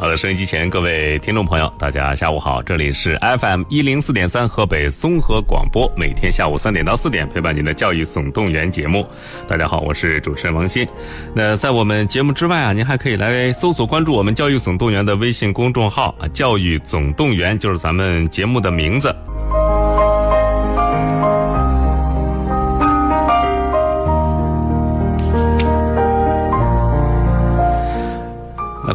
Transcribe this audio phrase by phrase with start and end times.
[0.00, 9.06] 好的，收音机前各位听众朋友，大家下午好，这里是 FM 一零四点三河北综合广播，每天下午三点到四点陪伴您的教育总动员节目。
[9.46, 10.88] 大家好，我是主持人王鑫。
[11.34, 19.14] 那在我们节目之外啊，您还可以来搜索关注我们教育总动员的微信公众号啊，教育总动员就是咱们节目的名字。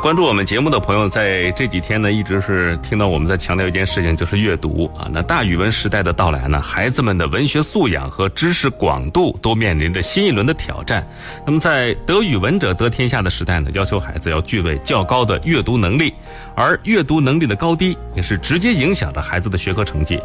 [0.05, 5.09] 关注我们节目的朋友，在这几天呢，一直是听到我们在强调一件事情，就是阅读啊。
[5.11, 11.03] 那大语文时代的到来呢，孩子们的文学素养和知识广度都面临着新一轮的挑战。
[11.43, 16.13] 那么，在得语文者得天下的时代呢，要求孩子要具备较高的阅读能力，
[16.55, 20.21] 而阅读能力的高低也是直接影响着孩子的学科成绩。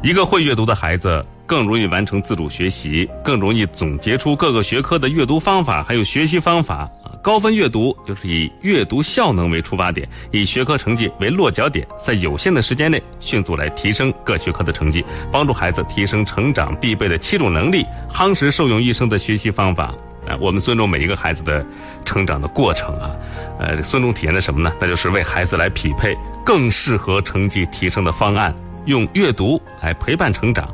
[0.00, 1.26] 一个会阅读的孩子。
[1.46, 6.90] 更容易完成自主学习，更容易总结出各个学科的阅读方法，还有学习方法。
[7.24, 19.84] 高分阅读就是以阅读效能为出发点，以学科成绩为落脚点，在有限的时间内迅速来提升各学科的成绩，帮助孩子提升成长必备的七种能力，夯实受用一生的学习方法
[20.28, 20.36] 啊。
[20.38, 21.64] 我们尊重每一个孩子的
[22.04, 23.10] 成长的过程啊，
[23.58, 24.70] 呃，尊重体现的什么呢？
[24.78, 26.14] 那就是为孩子来匹配
[26.44, 30.68] 更适合成绩提升的方案，用阅读来陪伴成长。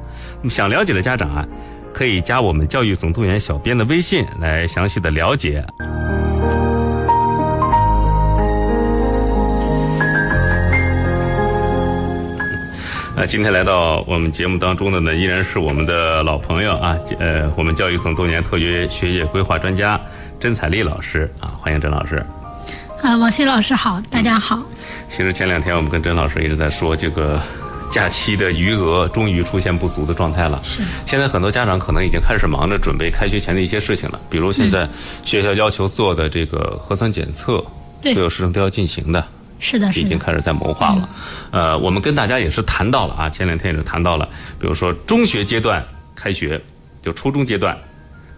[0.49, 1.47] 想了解的家长啊，
[1.95, 5.65] 可以加我们教育总动员小编的微信来详细的了解。
[13.17, 20.01] 那今天来到我们节目当中的呢，依然是我们的老朋友啊，呃，我们教育总动员特约学业规划专家
[20.39, 22.17] 甄彩丽老师啊，欢迎甄老师。
[23.03, 24.63] 啊，王鑫老师好，大家好。
[25.11, 27.39] 其实前两天我们跟甄老师一直在说这个。
[27.91, 30.61] 假期的余额终于出现不足的状态了。
[30.63, 30.81] 是。
[31.05, 34.89] 现在很多家长可能已经开始忙着准备开学前的一些事情了，比如现在
[35.25, 37.65] 学校要求做的这个核酸检测，
[38.03, 39.23] 所有事情都要进行的。
[39.59, 41.09] 是的，已经开始在谋划了。
[41.51, 44.27] 呃，我们跟大家也是谈到了啊，前两天也是谈到了，
[44.59, 46.59] 比如说中学阶段开学，
[47.03, 47.77] 就初中阶段，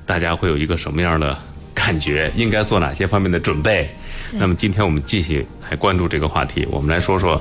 [0.05, 1.39] 大家会有一个什么样的
[1.73, 2.33] 感觉？
[2.35, 3.89] 应该做哪些方面的准备？
[4.33, 7.41] 那么今天我们继续来关注这个话题，我们来说说。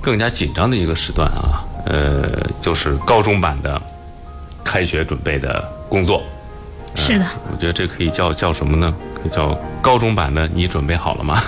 [0.00, 2.28] 更加紧张的一个时段啊，呃，
[2.60, 3.80] 就是高中版的
[4.64, 6.22] 开学准备的工作。
[6.94, 8.94] 是的，我觉得这可以叫叫什么呢？
[9.14, 11.42] 可以叫高中版的，你准备好了吗？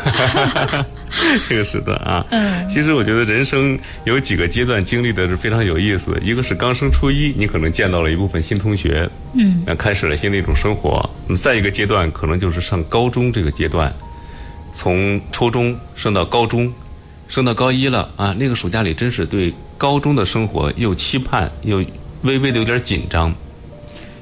[1.48, 6.16] 这个时段啊，嗯，其实我觉得人生有几个阶段经历的是非常有意思。
[6.22, 11.08] 一个是刚升初一，你可能见到了一部分新同学，嗯，那开始了新的一种生活。
[11.26, 13.92] 那么再一个阶段，可能就是上高中这个阶段，
[14.72, 16.72] 从初中升到高中。
[17.30, 18.34] 升到高一了啊！
[18.36, 21.78] 那个暑假里真是对高中的生活又期盼又
[22.22, 23.32] 微微的有点紧张，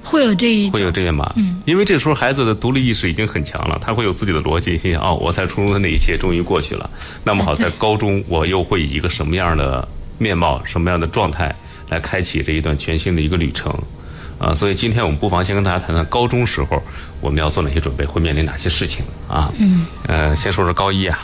[0.04, 1.32] 会有这一会有这样吧？
[1.36, 6.88] 嗯，因为这时候孩子的独立意识已经很强了，他会有自己的逻辑，心想哦，我在初中的那一切终于过去了，
[7.24, 11.52] 那么好，在 高中我又会以一个什么样的面貌、什么样的状态
[11.88, 13.74] 来开启这一段全新的一个旅程
[14.38, 14.54] 啊！
[14.54, 16.82] 所以今天我们不妨先跟大家谈谈高中时候
[17.22, 19.50] 我们要做哪些准备，会面临哪些事情啊？
[19.58, 21.18] 嗯，呃，先说说高一啊。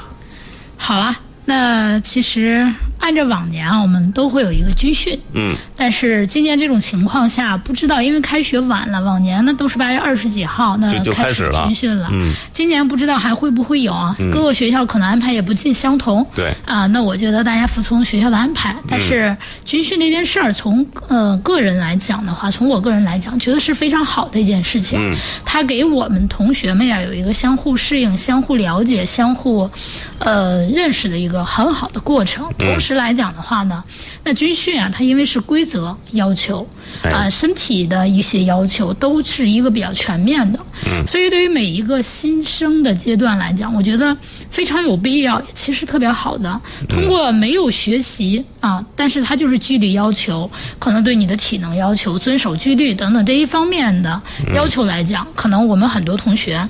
[0.79, 1.21] 好啊。
[1.47, 2.67] 那其实
[2.99, 5.19] 按照往年啊，我们都会有一个军训。
[5.35, 5.55] 嗯。
[5.77, 12.09] 但是今年这种情况下，不知道因为开学晚了，往年呢都是八月二十几号那开始军训了。
[12.13, 12.33] 嗯。
[12.55, 14.17] 今年不知道还会不会有啊？
[14.33, 16.27] 各个学校可能安排也不尽相同。
[16.35, 16.51] 对。
[16.65, 18.75] 啊，那我觉得大家服从学校的安排。
[18.89, 24.99] 但是军训这件事儿，从呃个人来讲的话，从我个人来讲，觉得是非常好的一件事情。
[24.99, 25.15] 嗯。
[25.45, 29.69] 它给我们同学们呀有一个相互适应、相互了解、相互
[30.19, 31.34] 呃认识的一个。
[31.35, 32.49] 个很好的过程。
[32.57, 33.83] 同时来讲的话呢，
[34.23, 36.67] 那军训啊，它因为是规则要求，
[37.03, 40.59] 啊，身体的一些要求都是一个比较全面的。
[40.87, 44.17] 嗯，所以对于每一个新生的阶段来讲，我觉得
[44.51, 46.61] 非常有必要，其实特别好的。
[46.89, 54.23] 通过没有学习啊，但是它就是纪律要求，可能对你的体能要求、遵守纪律等等这一方面的
[54.55, 56.69] 要求来讲，可能我们很多同学。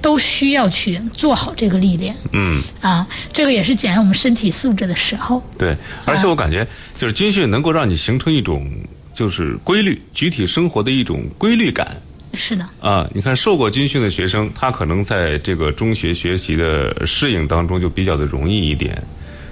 [0.00, 2.14] 都需要去做好这个历练。
[2.32, 5.42] 嗯，啊，这个也是检验我们身体素质的时候。
[5.58, 6.66] 对，而且我感觉
[6.98, 8.70] 就是军训能够让你形成一种
[9.14, 11.96] 就是规律，集体生活的一种规律感。
[12.32, 12.66] 是的。
[12.80, 19.02] 啊，你看受过军训的学生，他可能在这个中学学习的适应当中就比较的容易一点。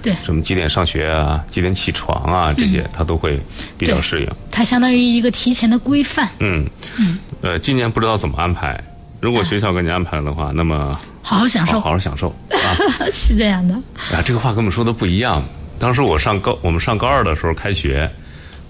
[0.01, 0.15] 对。
[0.23, 3.39] 什么几点上学啊，几点起床啊，这些他都会
[3.77, 4.27] 比较适应。
[4.49, 6.29] 它相当于一个提前的规范。
[6.39, 6.65] 嗯。
[6.97, 7.19] 嗯。
[7.41, 8.81] 呃，今年不知道怎么安排。
[9.19, 12.75] 如果学校给你安排了的话， 那么好好享受，好好享受 啊，
[13.13, 13.73] 是这样的。
[14.13, 15.43] 啊，这个话跟我们说的不一样。
[15.77, 18.09] 当时我上高，我们上高二的时候开学，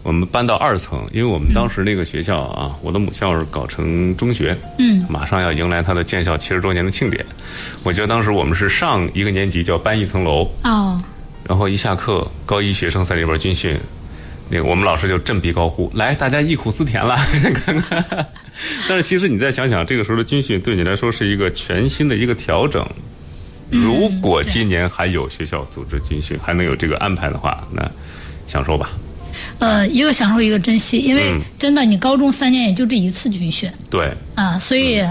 [0.04, 7.26] 我们搬到二层，因为我们当时那个学校啊，我的母校是搞成中学，嗯，马上要迎来它的建校七十周年的庆典。
[7.84, 11.02] 我记得当时我们是上一个年级就要搬一层楼，哦，
[11.48, 13.76] 然后一下课，高一学生在里边军训，
[14.50, 17.18] 那个我们老师就振臂高呼：“来，大家忆苦思甜了。”
[17.66, 18.28] 看看。
[18.88, 22.86] 但是其实你再想想，这个时候的军训对你来说是一个全新的一个调整。
[23.70, 27.88] 如果今年还有学校组织军训，还能有这个安排的话，那
[28.48, 28.90] 享受吧。
[29.60, 35.04] 呃，一个享受，一个珍惜，因为嗯真的，你高中三年也就这一次军训对，啊，所以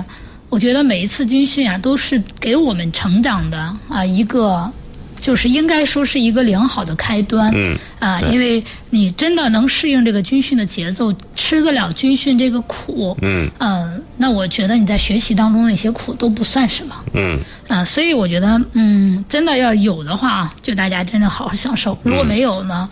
[0.49, 4.71] 我觉得每一次军训啊，都是给我们成长的啊一个，
[5.21, 7.51] 就是应该说是一个良好的开端。
[7.55, 16.95] 嗯啊，因为你真的能适应这个军训的节奏，吃得了军训这个苦，嗯嗯，那我觉得你在学习当中那些苦都不算什么。
[17.15, 17.39] 嗯
[17.69, 22.89] 啊，所以我觉得，嗯，真的要有的话啊，就大家真的好好享受；如果没有呢，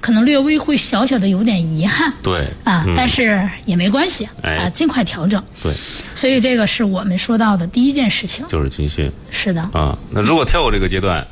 [0.00, 5.42] 可能略微会小小的有点遗憾对啊，嗯但是也没关系哎啊，尽快调整。
[5.62, 5.72] 对，
[6.14, 8.44] 所以这个是我们说到的第一件事情。
[8.48, 9.96] 就是军训是的，啊。
[10.10, 11.26] 那如果跳过这个阶段，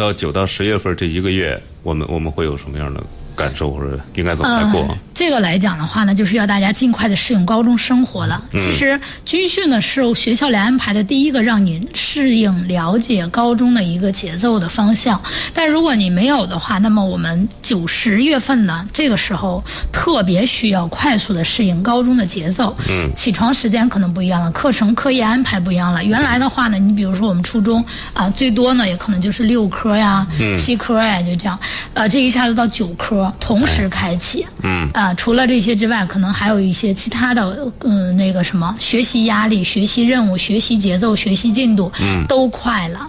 [0.00, 3.02] 到九到十月份这一个月，我们我们会有什么样的
[3.36, 4.80] 感受，或者应该怎么来过？
[4.82, 8.42] 呃，这个来讲的话呢，就是要大家尽快的适应高中生活了。
[8.52, 15.20] 嗯其实军训呢是学校来安排的第一个让你适应、了解高中的一个节奏的方向。
[15.52, 19.62] 但如果你没有的话，那么我们九十月份呢，这个时候
[19.92, 22.76] 特别需要快速的适应高中的节奏。
[22.88, 26.02] 嗯起床时间可能不一样了，课程课业安排不一样了。
[26.04, 27.84] 原来的话呢，你比如说我们初中
[28.14, 31.58] 啊、最多呢也可能就是六科呀、嗯七科呀，就这样。
[31.94, 34.46] 呃，这一下子到九科同时开启。
[34.62, 43.08] 嗯啊、除了这些之外，可能还有一些其他的，嗯、那个什么学习压力、学习任务、学习节奏、学习进度，嗯都快了。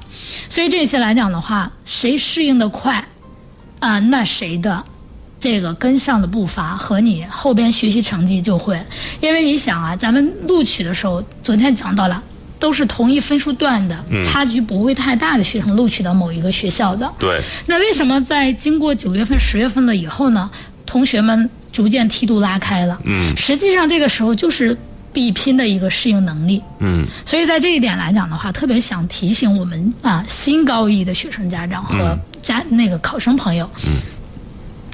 [0.50, 3.04] 所以这些来讲的话，谁适应的快，
[3.80, 4.84] 啊、那谁的
[5.40, 8.81] 这个跟上的步伐和你后边学习成绩就会，
[9.19, 12.22] 因为你想啊，咱们录取的时候，昨天讲到了。
[12.62, 17.12] 都是同一分数段的，差距不会太大的学生录取到某一个学校的。
[17.18, 20.48] 对，那为什么在经过九月份、十月份了以后呢，
[20.86, 23.00] 同学们逐渐梯度拉开了？
[23.04, 23.36] 嗯。
[23.36, 24.78] 实际上这个时候就是
[25.12, 26.62] 必拼的一个适应能力。
[26.78, 27.04] 嗯。
[27.25, 33.94] 所以在这一点来讲的话，特别想提醒我们啊，新高一的学生家长和家、那个考生朋友，嗯，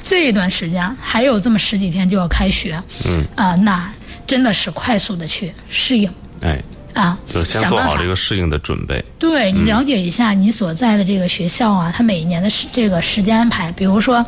[0.02, 3.26] 这一段时间还有这么十几天就要开学，嗯。
[3.36, 3.92] 啊，那
[4.26, 6.10] 真的是快速的去适应。
[6.42, 6.62] 哎，
[6.94, 9.04] 啊，就是先做好这个适应的准备。
[9.20, 14.26] 对你了解一下你所在的这个学校啊，它每一年的时这个时间安排，比如说，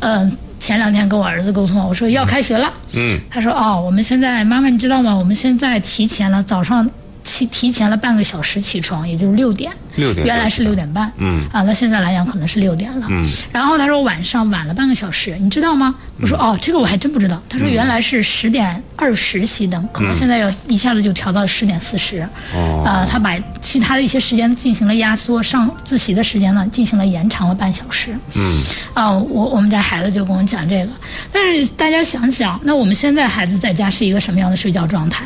[0.00, 3.18] 嗯、前两天跟我儿子沟通，我说要开学了，嗯。
[3.30, 5.14] 他说哦，我们现在妈妈你知道吗？
[5.14, 6.88] 我们现在提前了早上
[7.28, 11.46] 提提前了半个小时起床，也就是六点，六点原来是六点半，嗯。
[11.52, 15.94] 啊，那现在来讲可能是六点了，嗯，然后他说晚上晚了半个小时，你知道吗？
[16.22, 17.40] 我说哦，这个我还真不知道。
[17.48, 22.82] 他说原来是十点二十熄灯，可能现在要一下子就调到十点四十，哦。
[22.86, 28.62] 啊，他把其他的一些时间进行了压缩，上自习的时间呢进行了延长了半小时，嗯。
[28.94, 30.92] 啊，我我们家孩子就跟我讲这个，
[31.30, 35.24] 但是大家想想，那我们现在孩子在家是一个什么样的睡觉状态？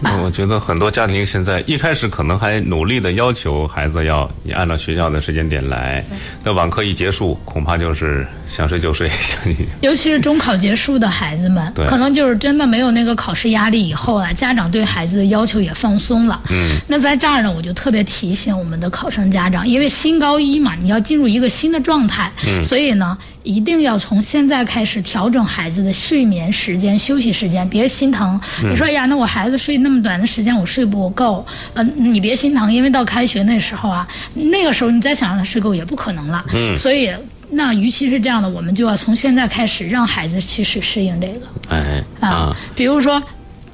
[0.00, 6.04] 那我觉得很多家庭现在一开始可能还努力的要求孩子要你按照学校的时间点来，
[6.42, 16.40] 那网课一结束，恐怕就是想睡就睡， 想你尤其是中考结束的孩子们，可能就是真的没有那个考试压力以后啊，家长对孩子的要求也放松了。
[16.50, 28.40] 嗯，那在这儿呢，我就特别提醒我们的考生家长，因为新高一嘛，你要进入一个新的状态，嗯，所以呢，一定要从现在开始调整孩子的睡眠时间、休息时间，别心疼。
[28.62, 31.44] 你说哎呀，那我孩子睡那么短的时间，我睡不够，
[31.74, 36.44] 嗯、你别心疼，因为到开学那时候啊，那个时候你再想让他睡够也不可能了。
[36.54, 37.10] 嗯，所以。
[37.54, 41.46] 那与其是这样的，我们就要从现在开始让孩子去适适应这个。
[41.68, 43.22] 哎啊啊，比如说，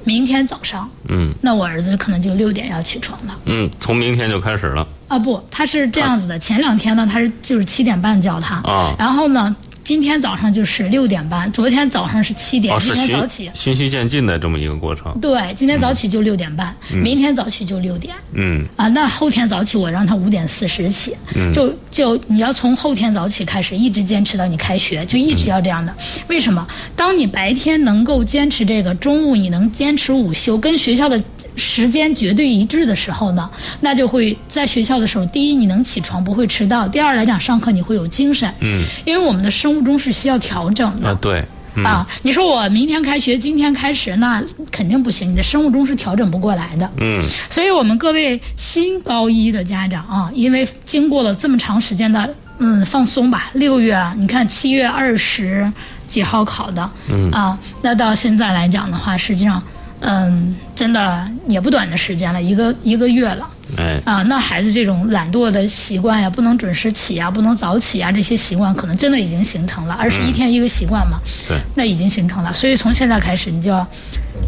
[0.03, 1.33] 明天早上，嗯。
[1.41, 3.37] 那我儿子可能就六点要起床了。
[3.45, 4.87] 嗯，从明天就开始了。
[5.07, 8.95] 啊不，他是这样子的，前两天呢，他是就是七点半叫他，啊。
[8.97, 13.49] 然后呢，今天早上就是六点半，昨天早上是七点，哦，今天早起。
[13.53, 15.17] 循序渐进的这么一个过程。
[15.19, 18.15] 对，今天早起就六点半，明天早起就六点。
[18.33, 25.93] 嗯啊，那后天早起我让他五点四十起，嗯就就你要从后天早起开始，一直坚持到你开学，就一直要这样的。
[26.27, 26.65] 为什么？
[26.95, 31.21] 当你白天能够坚持这个，中午你能坚持午休，跟学校的
[31.55, 41.09] 时间绝对一致的时候呢，那就会在学校的时候，第一你能起床不会迟到，第二来讲上课你会有精神，嗯，因为我们的生物钟是需要调整的。
[41.09, 41.43] 啊对，
[41.75, 46.89] 嗯啊，你说我明天开学，今天开始，那肯定不行，你的生物钟是调整不过来的。
[46.97, 55.71] 嗯所以我们各位新高一的家长啊，因为经过了这么长时间的嗯放松吧，六月啊，你看七月二十
[56.07, 59.63] 几号考的，嗯啊，那到现在来讲的话，实际上，
[60.01, 63.47] 嗯，真的也不短的时间了，一个一个月了。
[63.77, 69.93] 哎，啊，那孩子这种懒惰的习惯呀，不能准时起呀，不能早起呀，这些习惯可能真的已经形成了。
[69.93, 72.53] 二十一天一个习惯嘛，对，那已经形成了。
[72.53, 73.87] 所以从现在开始，你就要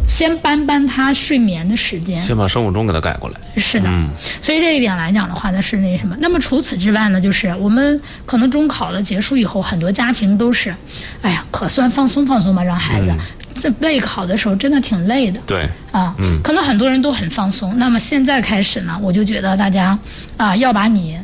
[0.10, 2.22] 先搬搬他睡眠的时间。
[2.22, 3.40] 先把生物钟给他改过来。
[3.56, 4.10] 是的，嗯
[4.42, 6.18] 所以这一点来讲的话呢，是那什么？
[6.20, 10.76] 那么除此之外呢，就是我们可能中考了结束以后，很多家庭都是，
[11.22, 13.14] 哎呀，可算放松放松吧，让孩子。
[13.56, 17.78] 在备考的时候真的挺累的，对，啊，嗯，可能很多人都很放松。
[17.78, 19.98] 那么现在开始呢，我就觉得大家
[20.38, 21.18] 啊，要把你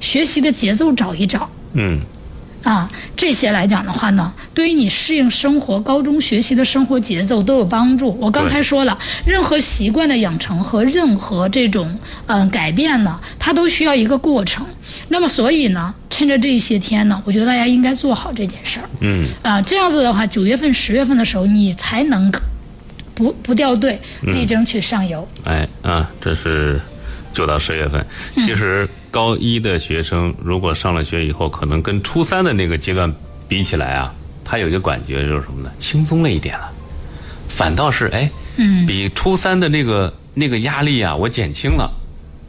[0.00, 2.00] 学习的节奏找一找，嗯。
[2.64, 8.16] 啊，这些来讲的话呢，对于你适应生活、高中学习的生活节奏都有帮助。
[8.18, 14.64] 我刚才说了，任何习惯的养成和任何这种嗯改变呢，它都需要一个过程。
[15.08, 18.88] 那么，所以呢，趁着这些天呢，我觉得大家应该做好这件事儿。
[19.00, 19.28] 嗯。
[19.42, 22.32] 啊，这样子的话，九月份、十月份的时候，你才能
[23.14, 25.28] 不不掉队，力争去上游。
[25.44, 26.80] 哎啊，这是。
[27.34, 33.12] 九到十月份，其实高一的学生如果上了学以后，可能跟初三的那个阶段
[33.48, 34.14] 比起来啊，
[34.44, 35.70] 他有一个感觉就是什么呢？
[35.78, 36.70] 轻松了一点了，
[37.48, 41.90] 反倒是哎，嗯，比初三的那个那个压力啊，我减轻了，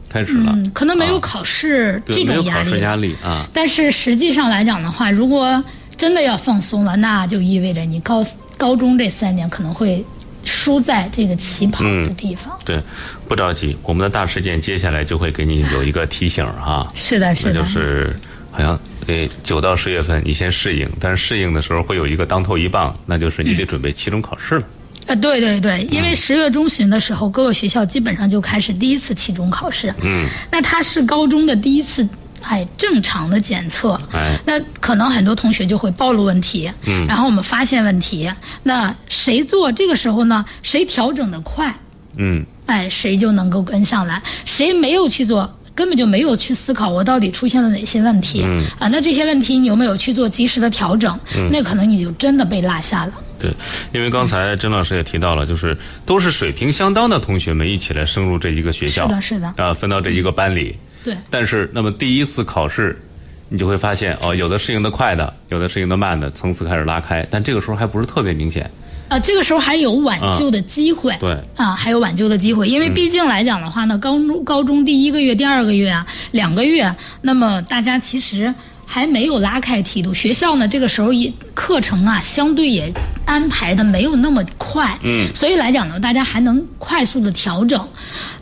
[0.08, 0.56] 开始了。
[0.72, 3.46] 可能没有考试这种压力，压力啊。
[3.52, 5.62] 但是实际上来讲的话，如果
[5.96, 8.24] 真的要放松了，那就意味着你高
[8.56, 10.04] 高中这三年可能会。
[10.46, 12.56] 输在这个起跑的地方。
[12.64, 12.80] 对，
[13.28, 16.86] 不着急，我们的大事件接下来就会给你有一个提醒哈。
[16.94, 17.52] 是的，是的。
[17.52, 18.16] 那就是
[18.50, 24.62] 好像得九到十月份你先适应，但是适应的时候会有一个当头一棒，那就是你得准备期中考试了。
[25.08, 29.92] 啊，对对对，因为十月中旬的时候，各个学校基本上就开始第一次期中考试。
[30.02, 30.28] 嗯。
[30.50, 32.08] 那它是高中的第一次。
[32.48, 34.00] 哎，正常的检测，
[34.44, 38.30] 那可能很多同学就会暴露问题，嗯，然后我们发现问题，
[38.62, 40.44] 那谁做这个时候呢？
[40.62, 41.74] 谁调整的快，
[42.16, 44.22] 嗯，哎，谁就能够跟上来。
[44.44, 51.18] 谁没有去做，根本就没有去思考我到底出现了哪些问题，嗯，啊，那这些问题你有没有去做及时的调整？
[51.36, 53.12] 嗯，那可能你就真的被落下了。
[53.40, 53.52] 对，
[53.92, 55.76] 因为刚才甄老师也提到了，就是
[56.06, 60.76] 都是水平相当的同学们一起来升入这一个学校，是的，是的，啊，分到这一个班里。
[61.06, 63.00] 对，但是那么第一次考试，
[63.48, 68.68] 你就会发现哦，有的适应的快的，有的适应的慢的，层次开始拉开，但这个时候还不是特别明显。
[69.08, 71.16] 啊，这个时候还有挽救的机会。
[71.20, 78.52] 对，啊，还有挽救的机会，因为毕竟来讲的话呢，高中高中第一个月、第二个月啊，两个月，那么大家其实。
[78.88, 82.88] 还没有拉开梯度，学校呢这个时候也课程啊相对也
[83.26, 87.86] 安排的没有那么快，嗯，所以来讲呢，大家还能快速的调整，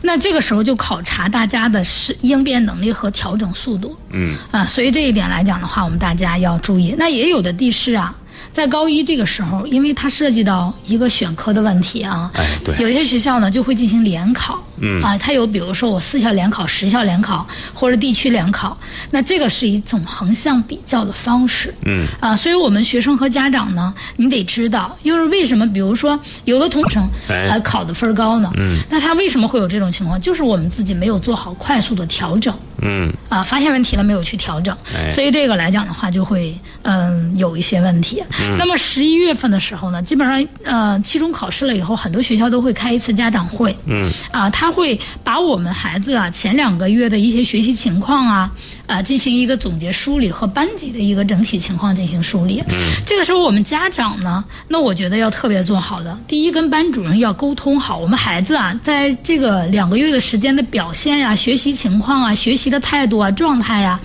[0.01, 6.95] 那这个时候就考察大家的是应变能力和调整速度，嗯，啊，所以这一点来讲的话，我们大家要注意。
[6.97, 8.15] 那也有的地市啊。
[8.55, 18.77] 在高一这个时候，因为它涉及到一个选科的问题啊，哎，对，有些学校呢就会进行联考，嗯，啊，它有比如说我四校联考、十校联考或者地区联考，
[19.11, 25.67] 那这个是一种横向比较的方式，嗯，啊，所以我们学生和家长呢，你得知道，又是为什么？
[25.73, 26.97] 比如说有的同学
[27.27, 27.59] 哎。
[27.65, 30.21] 考的分高呢，嗯，那他为什么会有这种情况？
[30.21, 34.77] 就是我们自己没有做好快速的调整，嗯，啊，发现问题了没有去调整，
[35.11, 38.23] 所以这个来讲的话就会嗯有一些问题。
[38.57, 43.75] 那么十一月份的时候呢，基本上呃，期中考试了以后，很多学校都会开一次家长会。
[43.85, 44.11] 嗯。
[44.31, 48.51] 啊，他会把我们孩子啊前两个月的一些学习情况啊，
[48.87, 52.63] 啊进行一个总结梳理和班级的一个整体情况进行梳理。
[52.67, 52.91] 嗯。
[53.05, 63.99] 这个时候我们家长呢，那我觉得要特别做好的，第一跟班主任要沟通好，我们孩子啊在这个两个月的时间的表现呀、学习情况啊、学习的态度啊、状态呀。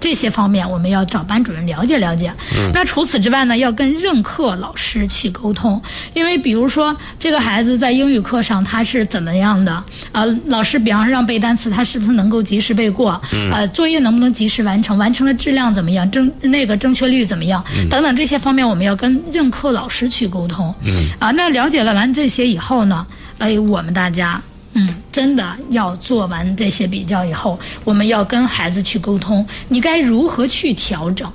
[0.00, 2.32] 这些方面我们要找班主任了解了解。
[2.56, 2.70] 嗯。
[2.72, 5.80] 那除此之外呢，要跟任课老师去沟通，
[6.14, 9.82] 因为比如说这个孩子在英语课上他是怎么样的？
[10.12, 13.20] 呃，老师比方说让背单词，他是不是能够及时背过？
[13.32, 13.50] 嗯。
[13.52, 14.96] 呃，作业能不能及时完成？
[14.98, 16.08] 完成的质量怎么样？
[16.10, 17.64] 正那个正确率怎么样？
[17.76, 17.88] 嗯。
[17.88, 20.74] 等等这些方面，我们要跟任课老师去沟通。
[20.84, 21.08] 嗯。
[21.18, 23.06] 啊，那了解了完这些以后呢，
[23.38, 24.40] 哎，我们大家。
[24.78, 31.26] 嗯，真的要做完这些比较以后，我们要跟孩子去沟通，你该如何去调整？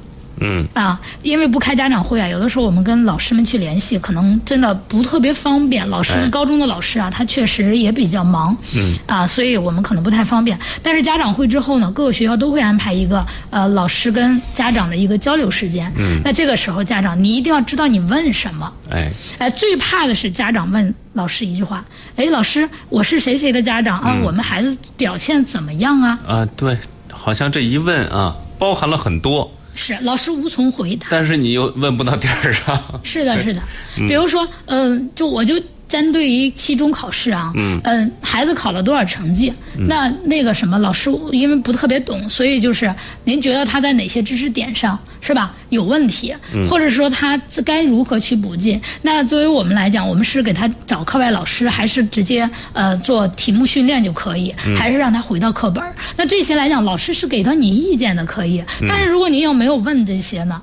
[0.42, 5.88] 嗯啊，因为不开家长会啊，有的时候我们跟老师们去联系，可能真的不特别方便。
[5.88, 10.60] 老师们，高中的老师啊，他确实也比较忙，嗯啊，所以我们可能不太方便。
[10.84, 15.92] 但是家长会之后呢，各个学校都会安排一个呃老师跟家长的一个交流时间。
[15.98, 18.72] 嗯，那这个时候家长你一定要知道你问什么。
[18.90, 24.18] 哎哎，最怕的是家长问老师一句话：哎，老师，我是谁谁的家长啊？
[24.24, 26.20] 我们孩子表现怎么样啊？
[26.28, 26.78] 啊，对，
[27.12, 29.50] 好像这一问啊，包含了很多。
[29.82, 31.08] 是老师无从回答。
[31.10, 33.02] 但是你又问不到点儿上。
[33.04, 33.60] 是的，是的。
[34.08, 35.56] 比如说，嗯、就我就
[35.92, 37.52] 针对于期中考试啊，
[37.84, 42.96] 嗯、孩子考了多少成绩，那那个什么，老师因为不特别懂，所以就是
[43.26, 46.34] 您觉得他在哪些知识点上是吧有问题，
[46.70, 48.82] 或者说他该如何去补进？
[49.02, 55.94] 那作为我们来讲，我们是给他找课外老师，还是直接呃做题目训练就可以，还是让他回到课本儿？
[56.16, 58.64] 那这些来讲，老师是给到你意见的，可以。
[58.88, 60.62] 但是如果您要没有问这些呢？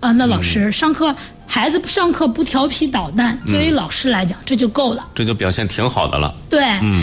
[0.00, 1.16] 啊，那老师上课，
[1.54, 5.06] 孩子上课不调皮捣蛋，作为老师来讲，这就够了。
[5.14, 6.34] 这就表现挺好的了。
[6.50, 6.60] 对，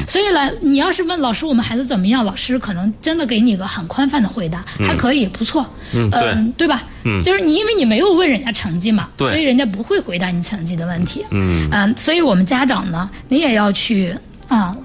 [0.09, 6.09] 所以来，你要是问老师我们孩子怎么样，老师可能真的给你个很宽泛的回答，还可以，不错，嗯
[6.57, 6.83] 对吧？
[7.05, 11.25] 嗯就是你因为你没有问人家成绩嘛，对所以人家不会回答你成绩的问题。
[11.31, 14.13] 嗯嗯，所以我们家长呢，你也要去
[14.49, 14.75] 啊。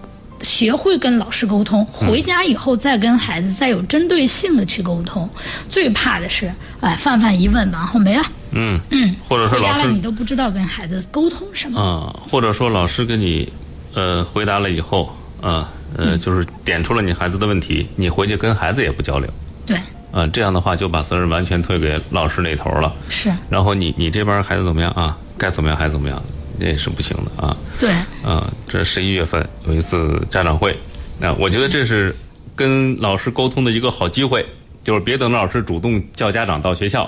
[0.43, 5.29] 学会跟老师沟通，回家以后再跟孩子再有针对性的去沟通。
[5.71, 8.23] 最怕的是，哎，泛泛一问，然后没了。
[8.57, 11.81] 嗯嗯，或者说老师你都不知道跟孩子沟通什么。
[11.81, 13.53] 啊、或者说老师跟你
[13.95, 19.29] 呃回答了以后啊呃就是点出了你孩子的问题，你回去跟孩子也不交流
[19.67, 19.79] 对，
[20.13, 22.95] 啊、这样的话就把责任完全推给老师那头了。
[23.09, 25.17] 是，然后你你这边孩子怎么样啊？
[25.39, 26.23] 该怎么样还怎么样，
[26.59, 27.55] 那也是不行的啊。
[27.79, 27.91] 对，
[28.23, 30.75] 啊，这十一月份有一次家长会，
[31.19, 32.17] 那我觉得这是
[32.55, 34.47] 跟老师沟通的一个好机会，
[34.83, 37.07] 就是别等老师主动叫家长到学校，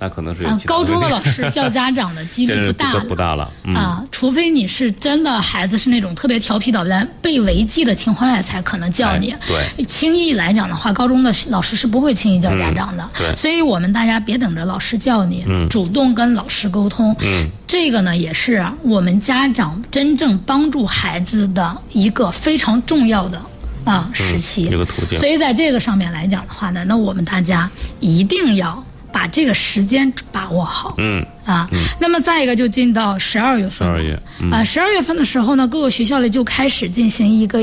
[0.00, 3.00] 那可能是高中的老师叫家长的几率 不大了。
[3.00, 9.30] 不大了，嗯，啊，除非你是真的孩子是那种特别调皮捣蛋、被违纪的情况下，才可能叫你。
[9.30, 9.38] 哎
[9.76, 13.02] 对，轻易来讲的话，高中的老师是不会轻易叫家长的。
[13.04, 17.14] 嗯对所以我们大家别等着老师叫你，嗯主动跟老师沟通。
[17.20, 23.40] 嗯，这个呢，也是我们家长真正帮助孩子的一个非常重要的
[23.84, 24.62] 啊时期。
[24.62, 30.94] 一个途径所以在这个上面来讲的话呢，那我们大家一定要把这个时间把握好。
[30.98, 34.50] 嗯啊，那么再一个就进到十二月份了，12月嗯。
[34.50, 37.58] 啊，十二月份的时候呢，各个学校里就开始进行一个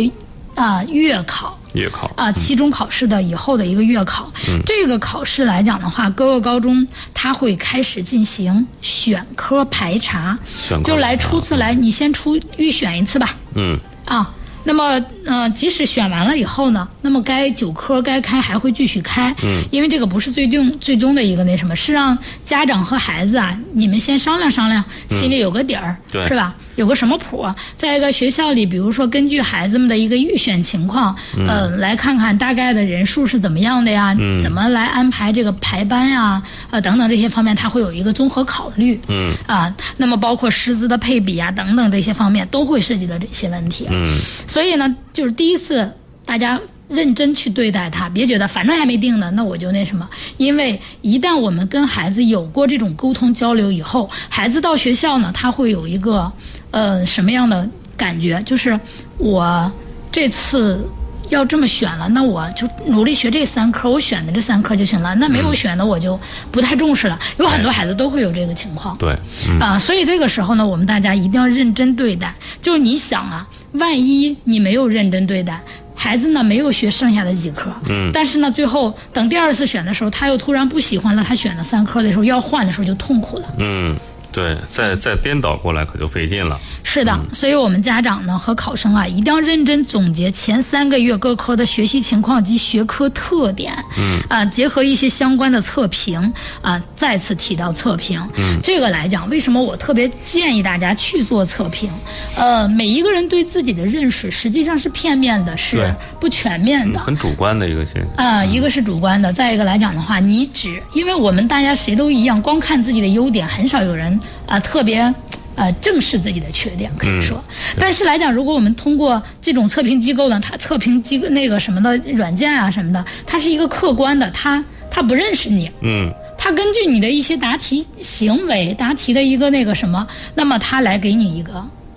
[0.56, 1.58] 啊月考。
[1.74, 4.60] 月考啊，期中考试的以后的一个月考，嗯。
[4.66, 10.38] 这个考试来讲的话，各个高中它会开始进行选科排查，
[10.84, 13.78] 就来初次来，你先出预选一次吧，嗯。
[14.06, 14.34] 啊，
[14.67, 26.53] 那么呃，即使选完了以后呢，那么该九科该开还会继续开，嗯，因为这个不是最终最终的一个那什么，是让家长和孩子啊，你们先商量商量，心里有个底儿，对是吧？
[26.75, 27.56] 有个什么谱儿？
[27.77, 31.15] 在一个学校里，比如说根据孩子们的一个预选情况，
[31.47, 43.88] 呃，来看看大概的人数是怎么样的呀，怎么来安排这个排班呀，呃，等等这些方面，他会有一个综合考虑，嗯啊，那么包括师资的配比啊等等这些方面都会涉及到这些问题。
[43.89, 44.19] 嗯
[44.58, 45.88] 所以呢，就是第一次
[46.26, 50.10] 大家认真去对待他，别觉得反正还没定呢，那我就那什么。
[50.38, 56.32] 因为一旦我们跟孩子有过这种沟通交流以后，孩子到学校呢，他会有一个
[56.72, 58.41] 呃什么样的感觉？
[58.48, 58.80] 就是
[59.20, 59.72] 我
[60.12, 60.84] 这次。
[61.30, 65.13] 要这么选了，那我就努力学这三科，我选的这三科就行了。
[65.16, 66.20] 那没有选的，我就
[66.52, 67.20] 不太重视了。
[67.38, 68.96] 有很多孩子都会有这个情况。
[68.98, 69.16] 对，
[69.48, 72.34] 嗯啊，所以这个时候呢，我们大家一定要认真对待。
[72.62, 75.62] 就是你想啊，万一你没有认真对待，
[75.96, 83.54] 孩子呢没有学剩下的几科，嗯，但是呢，最后等第二次选的时候，他又突然不喜欢了他选了三科的时候，要换的时候就痛苦了。
[83.58, 83.96] 嗯，
[84.38, 86.60] 对，再再颠倒过来可就费劲了。
[86.84, 101.89] 是的，所以我们家长呢和考生啊，一定要认真总结前三个月各科的学习情况及学科特点，嗯，啊，结合一些相关的测评，啊，再次提到测评，嗯，这个来讲，为什么我特别建议大家去做测评？
[102.36, 107.00] 呃，每一个人对自己的认识实际上是片面的，是不全面的。
[107.00, 108.23] 很主观的一个现象。
[108.23, 115.13] 啊、一个是主观的，再一个来讲的话，你只因为我们大家谁都一样，光看自己的优点，很少有人啊、特别。
[115.60, 117.44] 呃，正视自己的缺点，可以说，
[117.80, 131.54] 但是来讲，如果我们通过这种测评机构呢，它测评机构那个什么的软件啊什么的，它是一个客观的，它它不认识你，嗯它根据你的一些答题行为、答题的一个那个什么，那么它来给你一个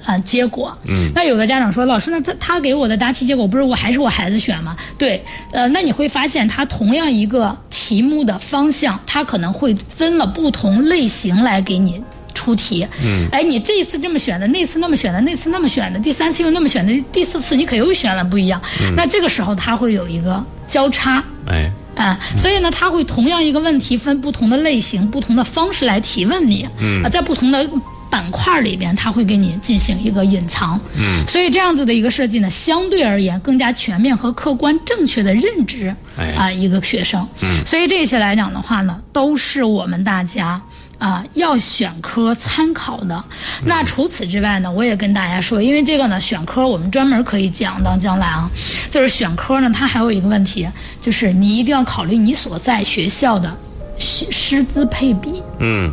[0.07, 0.75] 啊、结果。
[0.87, 1.12] 嗯。
[1.14, 4.75] 那有的家长说，老师，那他他给我的答题结果不是我还是我孩子选吗？
[4.97, 12.03] 对，呃，那你会发现，它同样一个题目的方向，它可能会分了不同类型来给你。
[12.40, 18.59] 出题，嗯，哎，你这一次这么选的，那次那么选的，那次那么选的，第三次又那么选的，第四次你可又选了不一样，
[18.96, 27.68] 那这个时候他会有一个交叉，哎，啊，所以呢，他会同样一个问题分不同的类型、不同的方式来提问你，嗯，啊，在不同的
[28.09, 30.81] 板块里边，他会给你进行一个隐藏。
[30.96, 36.33] 嗯，所以这样子的一个设计呢，相对而言更加全面和客观正确的认知哎。
[36.33, 37.24] 啊一个学生。
[37.42, 37.64] 嗯。
[37.64, 40.61] 所以这些来讲的话呢，都是我们大家。
[41.00, 43.24] 啊，要选科参考的。
[43.64, 48.48] 那除此之外呢，我也跟大家说，因为这个呢，选科我们专门可以讲到将来啊，
[48.90, 50.68] 就是选科呢，它还有一个问题，
[51.00, 53.50] 就是你一定要考虑你所在学校的
[53.98, 55.42] 师师资配比。
[55.58, 55.90] 嗯，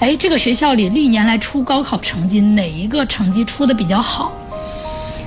[0.00, 4.32] 哎，这个学校里历年来出高考成绩，哪一个成绩出的比较好？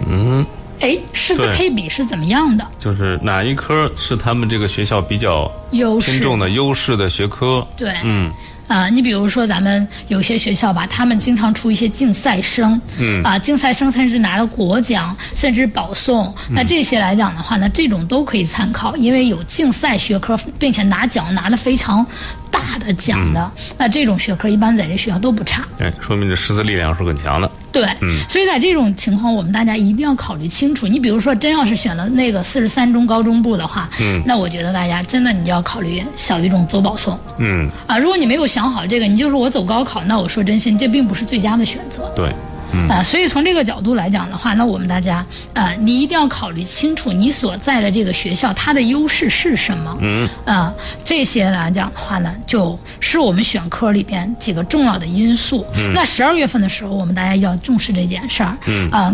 [0.10, 0.46] 嗯，
[0.82, 2.68] 哎，师资配比是怎么样的？
[2.80, 7.66] 就是哪一科是他们这个学校比较优势偏重的优势的学科？
[7.78, 8.30] 对，嗯，
[8.72, 16.34] 啊，你比如说咱们有些学校吧，他们经常出一些竞赛生，嗯啊，竞赛生甚至拿了国奖，甚至保送。
[16.50, 22.06] 那这些来讲的话呢，这种都可以参考，因为有竞赛学科，并且拿奖拿的非常
[22.50, 25.66] 大的奖的，那这种学科一般在这学校都不差。
[25.80, 27.52] 哎，说明这师资力量是很强的。
[27.72, 30.88] 对，嗯所以在这种情况，我们大家一定要考虑清楚。
[30.88, 37.98] 你比如说，真要是选了那个四十三中高中部的话，嗯那我觉得大家真的你就要考虑小语种走保送嗯，啊。
[37.98, 42.12] 如果你没有想好这个，你就是我走高考，那我说真心，这并不是最佳的选择。
[42.16, 42.30] 对，
[42.74, 49.98] 嗯啊，所以从这个角度来讲的话，那我们大家啊，你一定要考虑清楚你所在的这个学校它的优势是什么。
[50.02, 55.66] 嗯，啊，这些来讲的话呢，就是我们选科里边几个重要的因素。
[55.76, 58.58] 嗯那十二月份的时候，我们大家要重视这件事儿。
[58.66, 59.14] 嗯啊，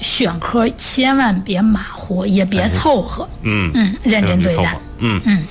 [0.00, 3.28] 选科千万别马虎，也别凑合。
[3.42, 4.76] 嗯嗯，认真对待。
[4.98, 5.44] 嗯嗯，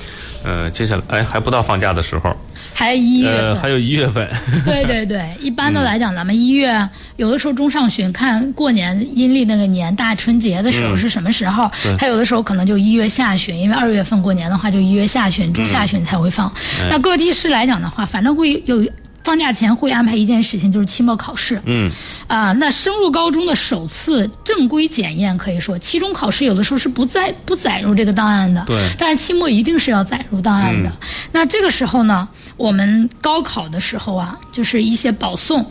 [0.44, 2.36] 呃，接下来哎还不到放假的时候，
[2.78, 4.30] 还一月呃，还有一月份。
[4.66, 11.72] 对对对，一般嗯的来讲，咱们一月有的时候中上旬看过年阴历那个年大春节的时候嗯是什么时候？
[11.82, 16.48] 对还有的时候可能就一月下旬，因为二月份过年的话就一月下旬、中下旬才会放。
[16.80, 18.86] 哎那各地市来讲的话，反正会有
[19.24, 21.60] 放假前会安排一件事情，就是期末考试。
[21.66, 21.90] 嗯
[22.28, 30.92] 啊，那升入高中的首次正规检验，可以说期中考试有的时候是不载不载入这个档案的，对但是期末一定是要载入档案的。
[31.32, 35.66] 那这个时候呢，我们高考的时候啊，就是一些保送。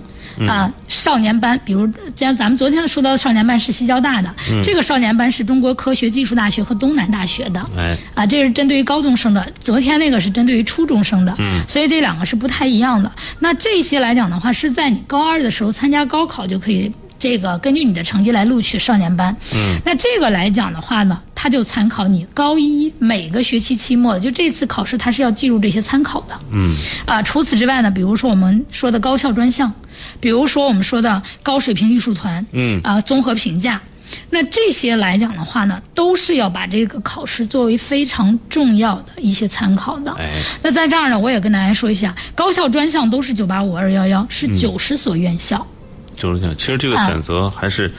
[0.49, 7.65] 啊，少年班，比如像咱们昨天说到的少年班是西交大的，这个少年班是中国科学技术大学和东南大学的。
[7.77, 13.13] 哎啊，这是针对于高中生的，昨天那个是针对于初中生的，嗯，所以这两个是不太一样的。
[13.39, 29.71] 那这些来讲的话，是在你高二的时候参加高考就可以，这个根据你的成绩来录取少年班，嗯，那这个来讲的话呢，它就参考你高一每个学期期末，就这次考试他是要记录这些参考的，嗯啊，除此之外呢，比如说我们说的高校专项，
[30.21, 33.79] 比如说我们说的高水平艺术团，嗯啊，综合评价。
[34.31, 40.15] 那这些来讲的话呢，都是要把这个考试作为非常重要的一些参考的。
[40.15, 45.67] 哎那在这儿呢，我也跟大家说一下，高校专项都是九八五二幺幺，是嗯九十所院校。
[46.17, 46.55] 九十所。
[46.55, 47.93] 其实这个啊选择还是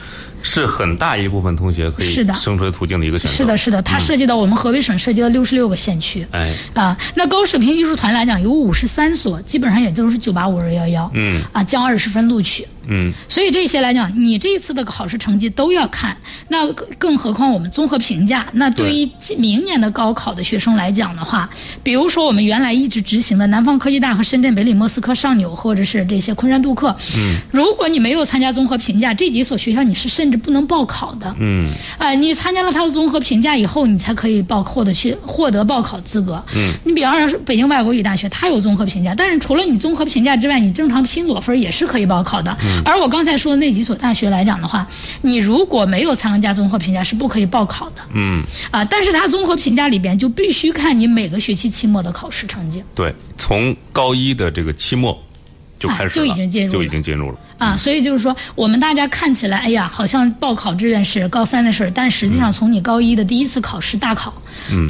[0.46, 3.36] 是很大一部分同学可以生存途径的一个选择。
[3.36, 6.26] 是的，是的，它涉及到我们河北省涉及到六十六个县区。
[6.30, 11.10] 哎啊，那高水平艺术团来讲有五十三所，基本上也都是九八五二幺幺。
[11.14, 12.66] 嗯啊，降二十分录取。
[12.88, 16.16] 嗯所以这些来讲，你这一次的考试成绩都要看。
[16.48, 21.48] 那更更何况我们综合评价，那对于明年的高考的学生来讲的话，
[21.82, 31.34] 比如说我们原来一直执行的南方科技大和深圳北理莫斯科上纽，或者是这些昆山杜克，嗯，如果你没有参加综合评价，这几所学校你是甚至不能报考的。
[31.38, 36.42] 嗯啊、你参加了他的综合评价以后，你才可以报获得去获得报考资格。
[36.54, 42.56] 嗯，你比方说北京外国语大学，它有综合评价，但是除了你综合评价之外，你正常拼裸分也是可以报考的。
[42.64, 44.86] 嗯而我刚才说的那几所大学来讲的话，
[45.22, 48.02] 你如果没有参加综合评价是不可以报考的。
[48.12, 52.82] 嗯，啊，但是它综合评价里边就必须看你每个学期期末的考试成绩。
[52.94, 55.16] 对，从高一的这个期末
[55.78, 57.38] 就开始，啊就已经进入就已经进入了。
[57.58, 64.34] 啊，所以就是说，我们大家看起来，哎呀，好像报考志愿是高三的事儿，但实际上从你高一的第一次考试大考，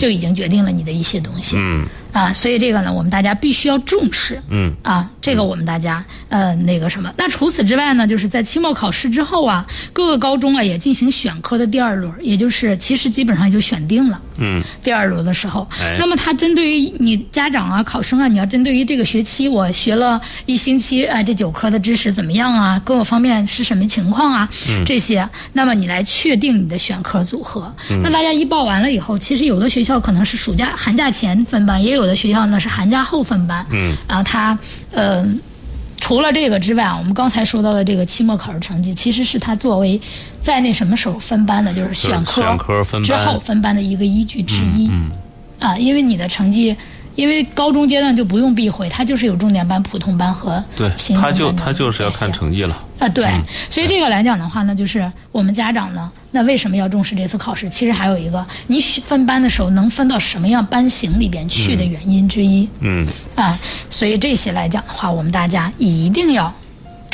[0.01, 1.55] 就已经决定了你的一些东西。
[1.57, 4.41] 嗯啊，所以这个呢，我们大家必须要重视。
[4.49, 7.13] 嗯啊，这个我们大家呃那个什么。
[7.19, 14.19] 那除此之外呢，就是在期末考试之后啊，各个高中啊也进行选科的第二轮，也就是其实基本上也就选定了。
[14.39, 22.81] 嗯第二轮的时候，哎那么它针对于你家长啊、考生啊，你要针对于这个学期我学了一星期，哎、这九科的知识怎么样啊？
[22.83, 24.49] 各个方面是什么情况啊？
[24.71, 27.71] 嗯这些，那么你来确定你的选科组合。
[27.91, 33.67] 嗯那大家一报完了以后，其实有的学校可能是暑假、寒假前分班，也有的学校呢是寒假后分班。
[33.71, 34.59] 嗯，啊，他
[34.93, 35.27] 呃。
[35.99, 40.01] 除了这个之外啊，我们刚才说到的这个期末考试成绩，其实是他作为
[40.43, 44.89] 在那什么时候分班的，就是选科选科分班之后分班的一个依据之一。
[44.93, 45.11] 嗯
[45.59, 46.77] 啊，因为你的成绩
[47.17, 52.77] 因为高中阶段就不用避讳，它就是有重点班、普通班和对，他就他就是要看成绩了。
[52.99, 57.69] 啊，对，嗯所以这个来讲的话呢，就是我们家长呢，那为什么要重视这次考试？
[57.69, 62.69] 其实还有一个，你选分班的时候能分到什么样班型里边去的原因之一。
[62.81, 63.59] 嗯啊，
[63.91, 66.53] 所以这些来讲的话，我们大家一定要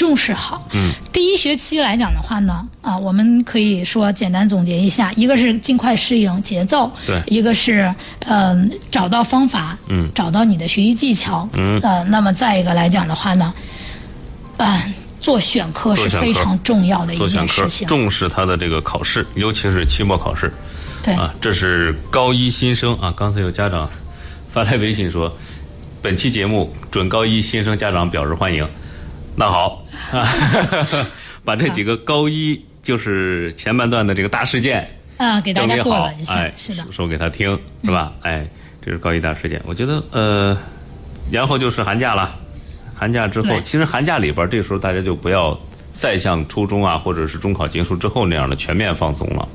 [0.03, 0.69] 重视好。
[0.73, 7.95] 嗯，第一学期来讲的话呢，啊，我们可以说简单总结一下，一个是尽快适应节奏，对一个是
[8.27, 13.55] 嗯、找到方法，嗯找到你的学习技巧，嗯呃，那么再一个来讲的话呢，
[14.57, 14.83] 啊、
[15.21, 17.87] 做选科是非常重要的一做选科件事情。
[17.87, 20.53] 重视他的这个考试，尤其是期末考试。
[21.05, 23.15] 对，啊，这是高一新生啊。
[23.17, 23.88] 刚才有家长
[24.53, 25.33] 发来微信说，
[26.03, 28.67] 本期节目准高一新生家长表示欢迎。
[29.35, 30.29] 那好，啊、
[31.45, 38.12] 把这几个高一就是前半段的这个大事件啊，给大家过了一，下，哎，是的，说给他听，是吧？
[38.23, 38.47] 哎，
[38.85, 39.61] 这是高一大事件。
[39.64, 40.57] 我觉得呃，
[41.31, 42.35] 然后就是寒假了，
[42.95, 45.59] 寒假之后，其实寒假里边儿这时候大家就不要
[45.92, 49.49] 再像初中啊或者是中考结束之后那样的全面放松了。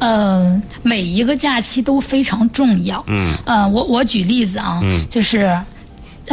[0.00, 3.02] 呃，每一个假期都非常重要。
[3.06, 5.56] 嗯，呃，我我举例子啊，嗯就是，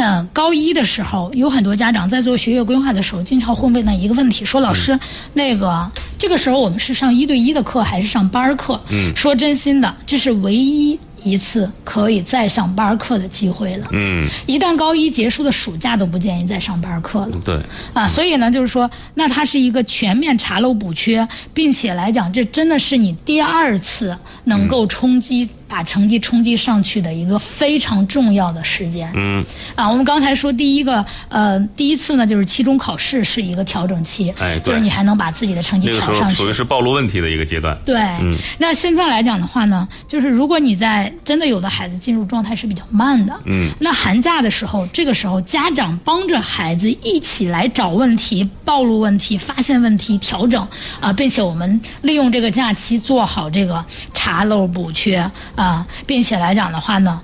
[0.00, 5.00] 嗯、高一的时候，有很多家长在做学业规划的时候，经常会问到一个问题，说老师，嗯
[5.34, 8.80] 那个这个时候我们是上一对一的课还是上班儿课？
[8.88, 13.86] 嗯说真心的，这是唯一一次可以再上班儿课的机会了。
[13.92, 17.38] 嗯，一旦高一结束的暑假都不建议再上班儿课了。
[17.44, 17.60] 对，
[17.92, 29.10] 啊，所以呢，就是说，那它是一个全面查漏补缺，并且来讲，这真的是你第二次能够冲击、把成绩冲击上去的一个非常重要的时间。
[29.14, 29.44] 嗯，
[29.76, 36.22] 啊，我们刚才说第一个，呃，第一次呢，就是期中考试是一个调整期，哎对就是你还能把自己的成绩调上去。
[36.22, 37.78] 候属于是暴露问题的一个阶段。
[37.84, 50.66] 对，嗯那现在来讲的话呢，就是如果你在真的有的孩子进入状态是比较慢的，嗯，那寒假的时候，这个时候家长帮着孩子一起来找问题、暴露问题、发现问题、调整
[50.98, 55.30] 啊、并且我们利用这个假期做好这个查漏补缺
[55.62, 57.20] 啊、并且来讲的话呢。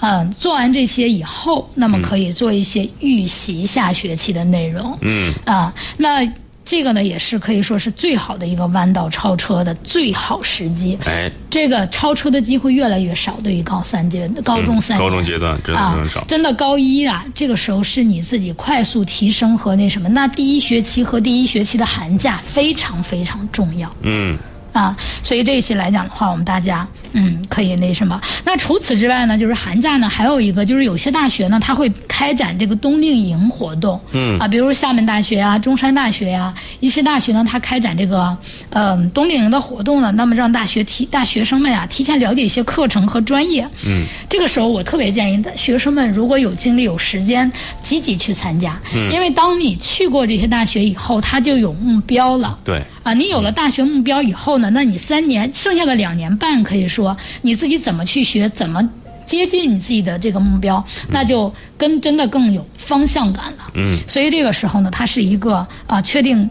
[0.00, 4.94] 嗯，做完这些以后，那么可以做一些预习下学期的内容。
[5.00, 6.20] 嗯啊，那
[6.66, 10.98] 这个呢也是可以说是最好的一个弯道超车的最好时机。
[11.06, 16.22] 哎，这个超车的机会越来越少，对于高三阶、高中三、嗯高中阶段真的啊很少。
[16.24, 20.10] 真的高一啊，这个时候是你自己快速提升和那什么。
[20.10, 23.90] 那第一学期和第一学期的寒假非常非常重要。
[24.02, 24.38] 嗯
[24.76, 28.20] 啊，所以这一些来讲的话，我们大家嗯可以那什么。
[28.44, 33.98] 那除此之外呢，就是寒假呢还有一个，就是有些大学呢，它会开展这个冬令营活动。
[34.12, 38.36] 嗯啊，比如厦门大学啊、中山大学呀、一些大学呢，它开展这个
[38.70, 43.66] 嗯、冬令营的活动呢，那么让大学提大学生们呀、提前了解一些课程和专业。
[43.86, 47.50] 嗯，这个时候我特别建议的学生们，如果有精力有时间，
[47.82, 48.78] 积极去参加。
[48.94, 52.58] 嗯，因为当你去过这些大学以后，他就有目标了。
[52.64, 58.88] 对，啊，你有了大学目标以后呢，那你三年剩下的两年半，可以说你自己怎么去学，怎么
[59.24, 63.70] 接近你自己的这个目标，那就跟真的更有方向感了。
[63.74, 66.48] 嗯，所以这个时候呢，它是一个啊、确定，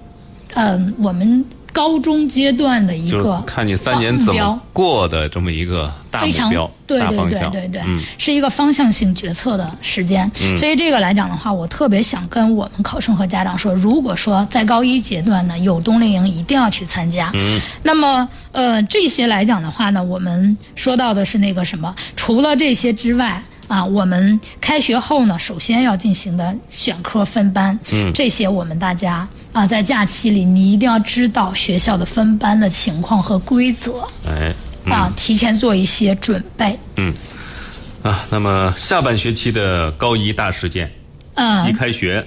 [0.54, 1.44] 嗯、我们
[1.76, 7.18] 高中阶段的一个看你三年怎么过的这么一个大目非常标、对对。
[7.18, 10.32] 对对对，嗯是一个方向性决策的时间。
[10.56, 17.30] 所以这个来讲的话，我特别想跟我们考生和家长说，如果说在高一阶段呢有冬令营，一定要去参加。
[17.34, 23.44] 嗯，那么呃这些来讲的话呢，我们说到的是那个什么，除了这些之外。
[23.68, 34.54] 啊，我们开学后呢，首先要进行的选科分班，嗯这些我们大家啊，在假期里你一定要知道学校的分班的情况和规则哎，
[34.92, 36.78] 啊，提前做一些准备。
[36.98, 37.14] 嗯
[38.04, 40.92] 啊，那么下半学期的高一大事件，
[41.34, 42.24] 嗯一，开学，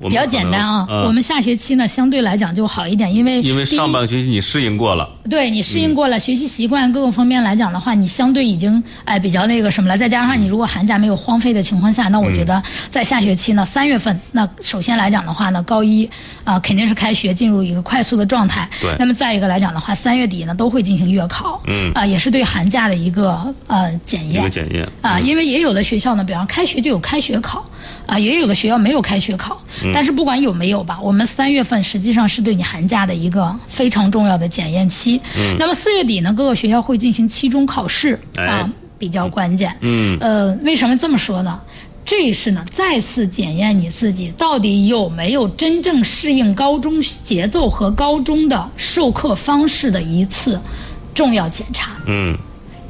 [0.00, 0.86] 比较简单啊。
[0.88, 9.96] 呃我们下学期呢，相对来讲就好一点，因为因为上半学期你适应过了，对你适应过了，学习习惯各个方面来讲的话，你相对已经哎比较那个什么了。
[9.96, 16.08] 再加上你如果寒假没有荒废的情况下，那我觉得在下学期呢，三月份，那首先来讲的话呢，高一
[16.44, 18.68] 啊、肯定是开学进入一个快速的状态。
[18.80, 21.60] 对那么再一个来讲的话，三月底呢都会进行月考。
[21.66, 24.50] 嗯啊、也是对寒假的一个呃检验一个。
[24.50, 27.64] 检验啊，因为也有的学校呢，比方开学就有开学考，
[28.06, 29.60] 啊，也有的学校没有开学考。
[29.82, 35.15] 嗯但是不管有没有吧，我们三月份实际上是对你寒假的一个非常重要的检验期。
[35.36, 35.56] 嗯。
[35.58, 39.74] 那么四月底呢，各个学校会进行期中考试哎啊，比较关键。
[39.80, 41.60] 嗯呃，为什么这么说呢？
[42.04, 50.60] 这是呢，再次检验你自己到底有没有真正适应高中节奏和高中的授课方式的一次
[51.12, 51.92] 重要检查。
[52.06, 52.36] 嗯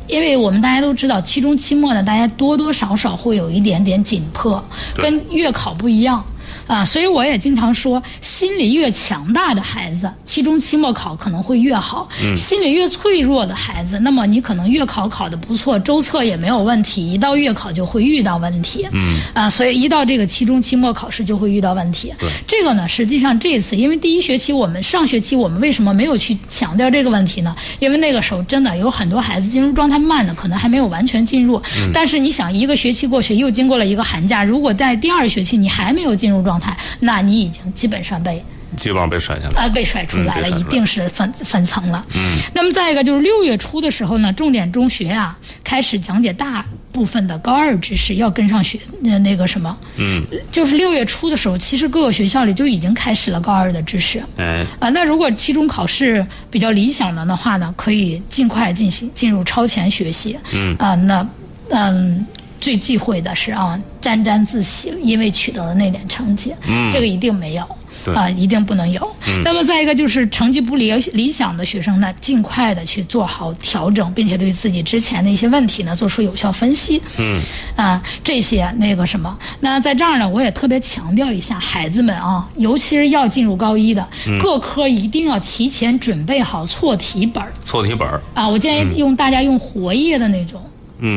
[0.06, 6.24] 因为我们大家都知道，期中、期末呢，大家多多少少会有一点点紧迫，跟月考不一样。
[6.66, 18.86] 啊，所以我也经常说，心理越强大的孩子，期中、期末考可能会越好；心理越脆弱的孩子，那么你可能月考考得不错，周测也没有问题，一到月考就会遇到问题。
[18.92, 22.12] 嗯，啊，所以一到这个期中、期末考试就会遇到问题。
[22.18, 27.54] 对这个呢，实际上这次因为第一学期我们上学期我们为什么没有去强调这个问题呢？
[27.78, 31.62] 因为那个时候真的有很多孩子进入状态慢的，可能还没有完全进入。
[31.78, 38.44] 嗯但是你想，一个学期过去，又经过了一个寒假，如果在第二学期你还没有进入状态，那你已经基本上被
[38.76, 39.62] 基本上被甩下来。
[39.62, 42.04] 呃被甩出来了，一定是分分层了。
[42.14, 42.38] 嗯。
[42.54, 49.76] 那么再一个就是六月初的时候呢，重点中学啊开始讲解大部分的高二知识，要跟上学呃那个什么。
[49.96, 50.24] 嗯。
[50.50, 54.22] 就是六月初的时候，其实各个学校里就已经开始了高二的知识。
[54.36, 60.36] 哎，啊，那如果期中考试比较理想的的话呢，可以尽快进行进入超前学习。
[60.52, 61.26] 嗯啊，那
[61.70, 62.24] 嗯，
[62.60, 67.64] 最忌讳的是啊，沾沾自喜，因为取得了那点成绩，嗯这个一定没有。
[68.04, 69.16] 对啊，一定不能有。
[69.42, 77.02] 那么再一个就是成绩不理理想的学生呢，尽快的去做好调整，并且对自己之前的一些问题呢做出有效分析。
[77.18, 77.40] 嗯，
[77.74, 88.48] 啊，这些那个什么，那在这儿呢，我也特别强调一下，孩子们啊，尤其是要进入高一的，嗯各科一定要提前准备好错题本儿错题本儿，啊。
[88.48, 90.62] 我建议用大家用活页的那种。
[90.62, 90.70] 嗯，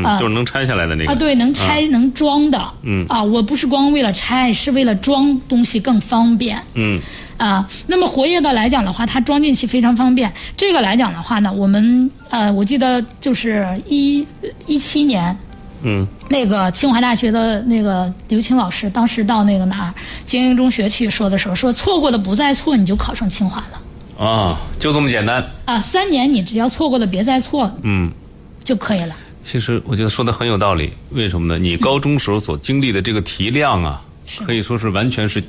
[0.04, 1.12] 啊就是能拆下来的那个。
[1.12, 7.00] 啊，对，能拆、能装的，嗯啊，我不是光为了拆，是为了装东西更方便，嗯
[7.38, 10.32] 啊，那么活页的来讲的话，它装进去非常方便。
[10.58, 14.26] 这个来讲的话呢，我们呃，我记得就是一
[14.66, 15.36] 一七年，
[15.84, 19.94] 嗯那个清华大学的那个刘青老师，当时到那个哪儿
[20.26, 25.42] 精英中学去说的时候，说错过的不再错，你就考上清华了啊，就这么简单。
[25.64, 28.12] 啊，三年你只要错过的别再错嗯，
[28.62, 29.16] 就可以了。
[29.42, 30.92] 其实我觉得说的很有道理。
[31.12, 31.58] 为什么呢？
[31.58, 35.42] 你高中时候所经历的这个题量啊，是可以说是完全是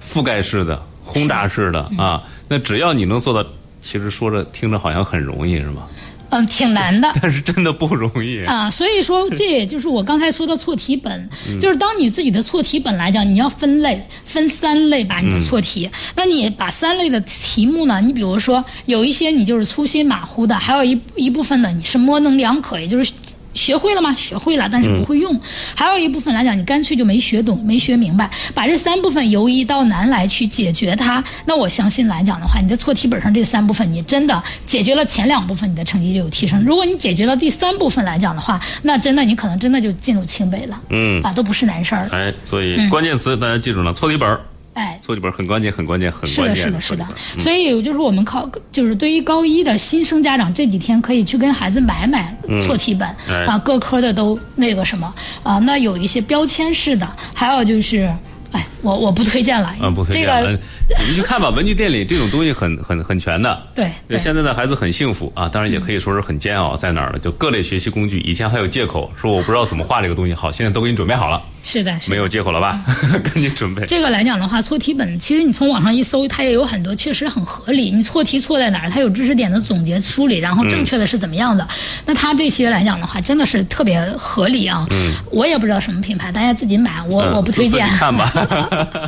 [0.00, 2.22] 覆盖式的、轰炸式的啊。
[2.48, 3.48] 那只要你能做到，
[3.82, 5.86] 其实说着听着好像很容易，是吧？
[6.30, 7.12] 嗯，挺难的。
[7.20, 8.42] 但是真的不容易。
[8.44, 11.28] 啊，所以说这也就是我刚才说的错题本，
[11.60, 15.90] 就是当你自己的错题本来讲，你要分类，分三类把你的错题。
[16.16, 23.12] 那你把三类的题目呢，你比如说有一些你就是粗心马虎的，还有一一部分呢你是模棱两可，也就是。
[23.54, 24.14] 学会了吗？
[24.14, 25.38] 学会了，但是不会用。
[25.74, 28.30] 还有一部分来讲，你干脆就没学懂、没学明白。
[28.54, 36.62] 把这三部分由易到难来去解决它，那我相信来讲的话，你的错题本上这三部分，你真的解决了前两部分，你的成绩就有提升。
[36.64, 40.80] 如果你解决了第三部分来讲的话，那真的你可能真的就进入清北了。
[40.90, 42.10] 嗯，啊，都不是难事儿了。
[42.12, 44.40] 哎，所以关键词大家记住了，错题本儿，
[44.74, 47.40] 哎，错题本很关键，很关键，很，关键是的，是的是的。
[47.40, 58.10] 所以就是我们考，就是对于高一的新生家长，这几天可以去跟孩子买买错题本、哎啊，各科的都那个什么啊，那有一些标签式的，还有就是，
[58.52, 60.24] 哎，我我不推荐了，嗯，不推荐。
[60.24, 60.58] 这个嗯
[61.00, 63.62] 你们去看吧， 文具店里这种东西很很很全的。
[63.74, 67.18] 对对现在的孩子很幸福啊，当然也可以说是很煎熬，在哪儿呢？
[67.18, 72.84] 就各类学习工具，以前还有借口说我不知道怎么画这个东西，好，现在都给你准备好了，是的，是的没有借口了吧？
[73.22, 73.86] 赶紧准备。
[73.86, 77.90] 这个来讲的话，错题本其实你从网上一搜，它也有很多确实很合理。
[77.90, 78.90] 你错题错在哪儿？
[78.90, 81.66] 它有知识点的总结梳理，然后正确的是怎么样的？
[82.04, 84.86] 那它这些来讲的话，真的是特别合理啊。
[84.90, 87.88] 嗯，我也不知道什么品牌，大家自己买，我、嗯我不推荐。
[87.90, 88.32] 看吧，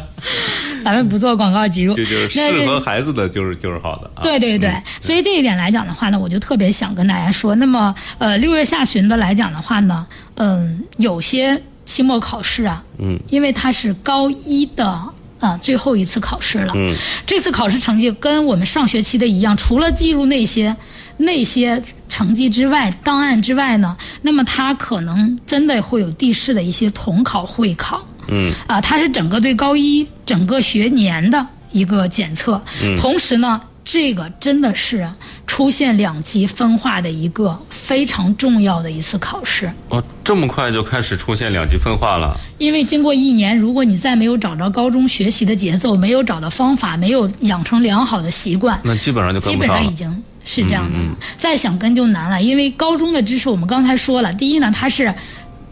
[0.84, 1.94] 咱们不做广告植入。
[1.96, 4.22] 这就是适合孩子的，就是就是好的啊。
[4.22, 15.02] 对对对，所以这一点来讲的话呢，我就特别想跟大家说，那么呃，六月下旬的来讲的话呢，嗯、有些期末考试啊，嗯，因为它是高一的。
[15.40, 16.72] 啊，最后一次考试了。
[16.74, 16.94] 嗯，
[17.26, 20.74] 这次考试成绩跟我们上学期的一样，除了记录那些
[21.18, 28.02] 那些成绩之外，档案之外呢，那么它可能真的会有地市的一些统考会考。
[28.28, 32.58] 嗯，啊，它是整个对高一整个学年的一个检测。
[32.82, 35.06] 嗯同时呢，这个真的是
[35.46, 39.70] 出现两极分化的一个非常重要的一次考试。
[39.90, 42.34] 哦，这么快就开始出现两极分化了。
[42.56, 49.80] 因为经过一年，如果你再没有找着高中学习的节奏，没有找到方法，没有养成良好的习惯，那基本上就跟基不上了。
[49.80, 51.16] 本上已经是这样的了。
[51.38, 55.12] 再想跟就难了，因为高中的知识我们刚才说了，第一呢，它是。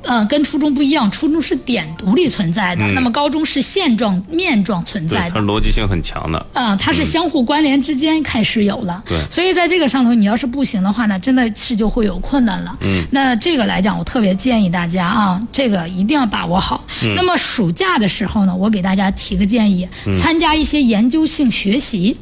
[0.02, 5.40] 呃，跟初中不一样，初中是点独立存在的，那么高中是线状、面状存，在的它。
[5.40, 6.44] 逻辑性很强的。
[6.52, 12.76] 啊、它是相互关联之间开始有了，对所以在这个上头，你要是不行的话呢，真的是就会有困难了。
[12.80, 16.84] 嗯，那这个来讲，我特别建议大家啊，这个一定要把握好。
[17.16, 19.88] 那么暑假的时候呢，我给大家提个建议，
[20.20, 22.16] 参加一些研究性学习。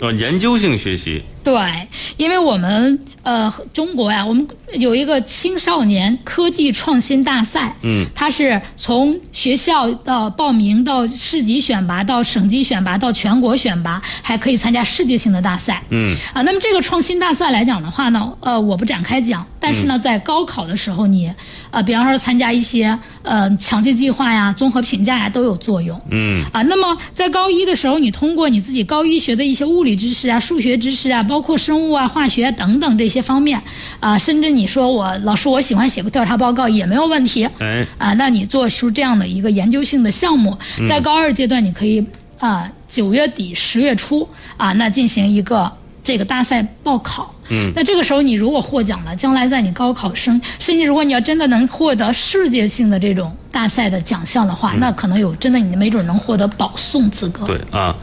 [0.00, 1.54] 呃，研究性学习，对，
[2.16, 21.32] 因为我们呃，中国呀，我们有一个青少年科技创新大赛，嗯，它是从学校到报名到市级选拔到省级选拔到全国选拔，还可以参加世界性的大赛，嗯，啊，那么这个创新大赛来讲的话呢，呃，我不展开讲，但是呢，在高考的时候你，
[21.70, 33.60] 呃，比方说参加一些呃强基计划呀、综合评价呀都有作用，嗯，啊，那么在高一的时候，你通过你自己高一学的一些物理知识啊、数学知识啊，包括生物啊、化学等等这些方面，
[34.00, 40.56] 啊，甚至你说我老师我喜欢写个调查报告也没有问题，哎，啊，那你做出这样的一个研究性的项目，
[40.88, 42.04] 在高二阶段你可以
[42.38, 45.70] 啊九月底十月初啊那进行一个
[46.02, 47.34] 这个大赛报考。
[47.48, 57.44] 嗯，那这个时候你如果获奖了，将来在你高考生，甚至如果你要真的能获得世界性的这种大赛的奖项的话，那可能有真的你没准能获得保送资格。
[57.44, 57.94] 对啊，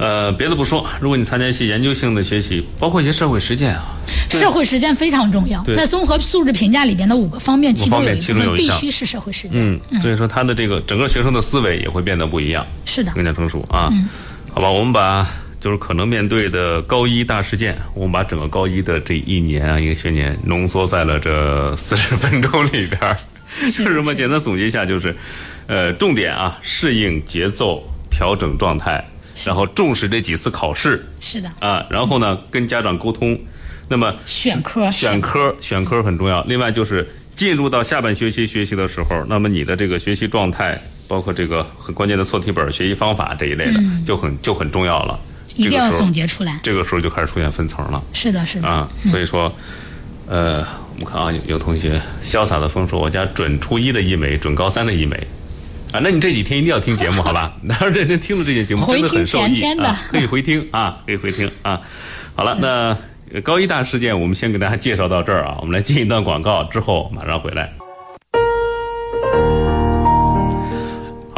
[0.00, 3.84] 呃，别的不说，如果你参加一些研究性的学习，包括一些社会实践啊，
[4.30, 8.02] 社会实践非常重要，在综合素质评价里边的五个方面，其中
[8.42, 9.52] 有一必须是社会实践。
[9.60, 13.12] 嗯，所以说他的这个整个学生的思维也会变得不一样，是的。
[13.12, 13.92] 更加成熟啊。
[14.54, 15.28] 好吧，我们把
[15.60, 23.14] 就是可能面对的高一大事件，我们把整个高一的这一年啊，一个学年浓缩在了这四十分钟里边儿。
[23.70, 25.14] 就是我们简单总结一下，就是，
[25.66, 29.04] 呃，重点啊，适应节奏，调整状态，
[29.44, 33.38] 然后重视这几次考试是的，啊，然后呢跟家长沟通，
[33.88, 36.42] 那么选科选科选科很重要。
[36.44, 45.18] 另外就是进入到下半学期学习的时候，那么你的这个学习状态，包括这个很关键的错题本、学习方法这一类的，就很就很重要了。
[45.56, 46.60] 一定要总结出来。
[46.62, 48.68] 这个时候就开始出现分层了是的，是的。
[48.68, 48.88] 啊。
[49.04, 49.52] 所以说，
[50.26, 55.26] 呃，我们看啊，有有同学潇洒的风说，我家准初一的一枚，准高三的一美。
[55.92, 57.52] 啊，那你这几天一定要听节目，好吧？
[57.66, 61.80] 然后认真听了这些节目，真的很受益啊，可以回听啊，可以回听啊。
[62.34, 62.96] 好了，那
[63.32, 67.72] 呃高一大事件我们先给大家介绍到这儿啊，我们来进一段广告，之后马上回来。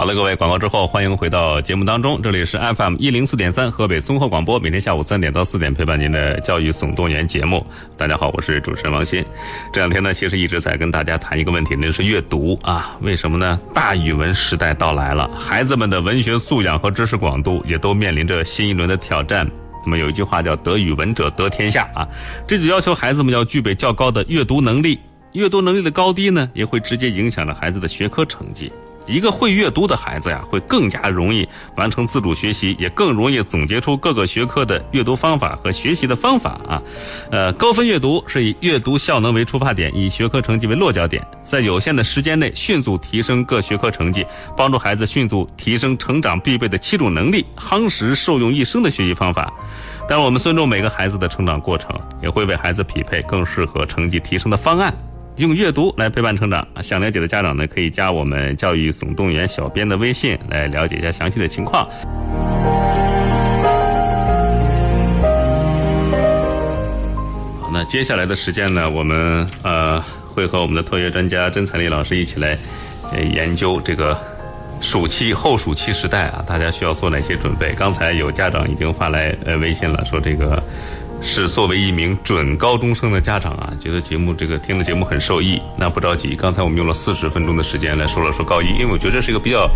[0.03, 7.65] 好了，各位，广告之后欢迎回到节目当中，这里是 FM 一零四点三河北综合广播，每天下午三点到四点陪伴您的教育总动员节目。
[7.97, 9.25] 大家好，我是主持人王鑫。
[9.73, 12.99] 这两天呢，其实一直在跟大家谈一个问题，那就是阅读啊。
[13.01, 13.61] 为什么呢？
[13.73, 19.49] 大语文时代到来了，孩子们的文学素养和知识广度也都面临着新一轮的挑战。
[19.85, 22.05] 那么有一句话叫“得语文者得天下”啊，
[22.45, 24.99] 这就要求孩子们要具备较高的阅读能力。
[25.35, 28.73] 阅读能力的高低呢，也会直接影响着孩子的学科成绩。
[29.07, 36.83] 一个会阅读的孩子呀，会更加容易完成自主学习，也更容易总结出各个学科的阅读方法和学习的方法啊。
[37.31, 44.25] 呃，高分阅读是以阅读效能为出发点，以学科成绩为落脚点，在有限的时间内迅速提升各学科成绩，
[44.57, 49.53] 帮助孩子迅速提升成长必备的七种能力，夯实受用一生的学习方法。
[50.09, 51.91] 但，我们尊重每个孩子的成长过程，
[52.23, 54.95] 也会为孩子匹配更适合成绩提升的方案。
[55.37, 61.89] 用阅读来陪伴成长，想了解的家长呢，可以加我们教育总动员小编的微信来了解一下详细的情况。
[67.61, 72.59] 好，那接下来的时间呢，我们呃会和我们的特约专家甄彩丽老师一起来
[73.33, 74.15] 研究这个
[74.83, 77.73] 暑期后暑期时代啊，大家需要做哪些准备？
[77.73, 80.63] 刚才有家长已经发来呃微信了，说这个。
[81.23, 85.61] 是作为一名准高中生的家长啊，觉得节目这个听了节目很受益。
[85.79, 89.71] 那不着急，刚才我们用了四十分钟的时间来说了说高一，因为我觉得这是一个比较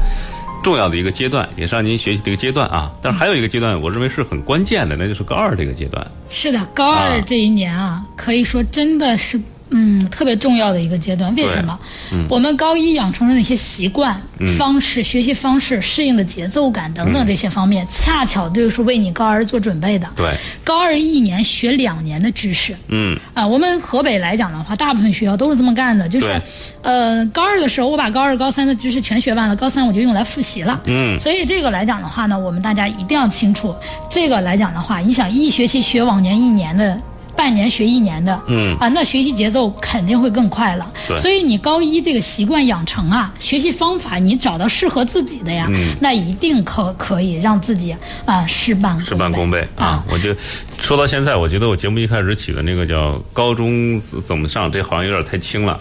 [0.62, 2.90] 重要的一个阶段，也是让您学习的一个阶段啊。
[3.01, 6.05] 但是还有一个阶段，我认为是很关键的，那就是高二这个阶段。
[6.28, 9.40] 是的，高二这一年啊，可以说真的是
[9.71, 11.35] 嗯特别重要的一个阶段。
[11.35, 11.79] 为什么？
[12.12, 14.21] 嗯我们高一养成的那些习惯、
[14.59, 20.09] 方式、学习方式、适应的节奏感等等这些方面，恰巧就是为你高二做准备的。
[20.17, 22.77] 对，高二一年学两年的知识。
[22.89, 26.41] 嗯啊，我们河北来讲的话，大部分学校都是这么干的，就是，
[26.83, 30.81] 呃，高二的时候我把高二、高三的知识全学完了，高三我就用来复习了。
[30.85, 33.75] 嗯所以这个来讲的话呢，我们大家一定要清楚，
[34.09, 36.99] 这个来讲的话，你想一学期学往年一年的。
[37.37, 40.91] 半年学一年的，嗯啊，那学习节奏肯定会更快了。
[41.07, 50.05] 对所以你高一这个习惯养成啊，学习方法你找到适合自己的呀，嗯那一定可可以让自己啊事半事半功倍啊！
[50.11, 50.34] 我就
[50.80, 55.78] 说到现在，我觉得我节目一开始起的那个叫“高中怎么上”，这好像有点太轻了。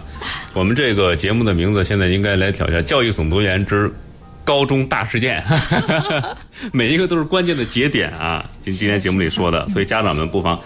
[0.54, 3.94] 我们这个节目的名字现在应该来挑战“教育总动员之
[4.44, 5.44] 高中大事件”，
[6.72, 8.44] 每一个都是关键的节点啊！
[8.62, 10.60] 今今天节目里说的，所以家长们不妨，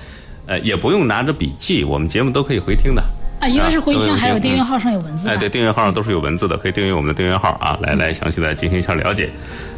[0.50, 3.04] 呃，也不用拿着笔记，我们节目都可以回听的。
[3.40, 5.32] 啊，一个是回听，还有订阅嗯号上有文字的。
[5.32, 9.30] 哎，对，订阅号上都是有文字的，可以订阅我们的订阅号啊，来来详细的进行一下了解。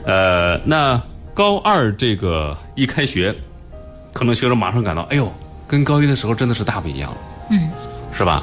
[0.05, 0.99] 呃，那
[1.33, 3.35] 高二这个一开学，
[4.13, 5.29] 可能学生马上感到，哎呦，
[5.67, 7.17] 跟高一的时候真的是大不一样了，
[7.49, 7.69] 嗯，
[8.17, 8.41] 是吧？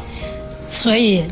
[0.70, 1.24] 所以，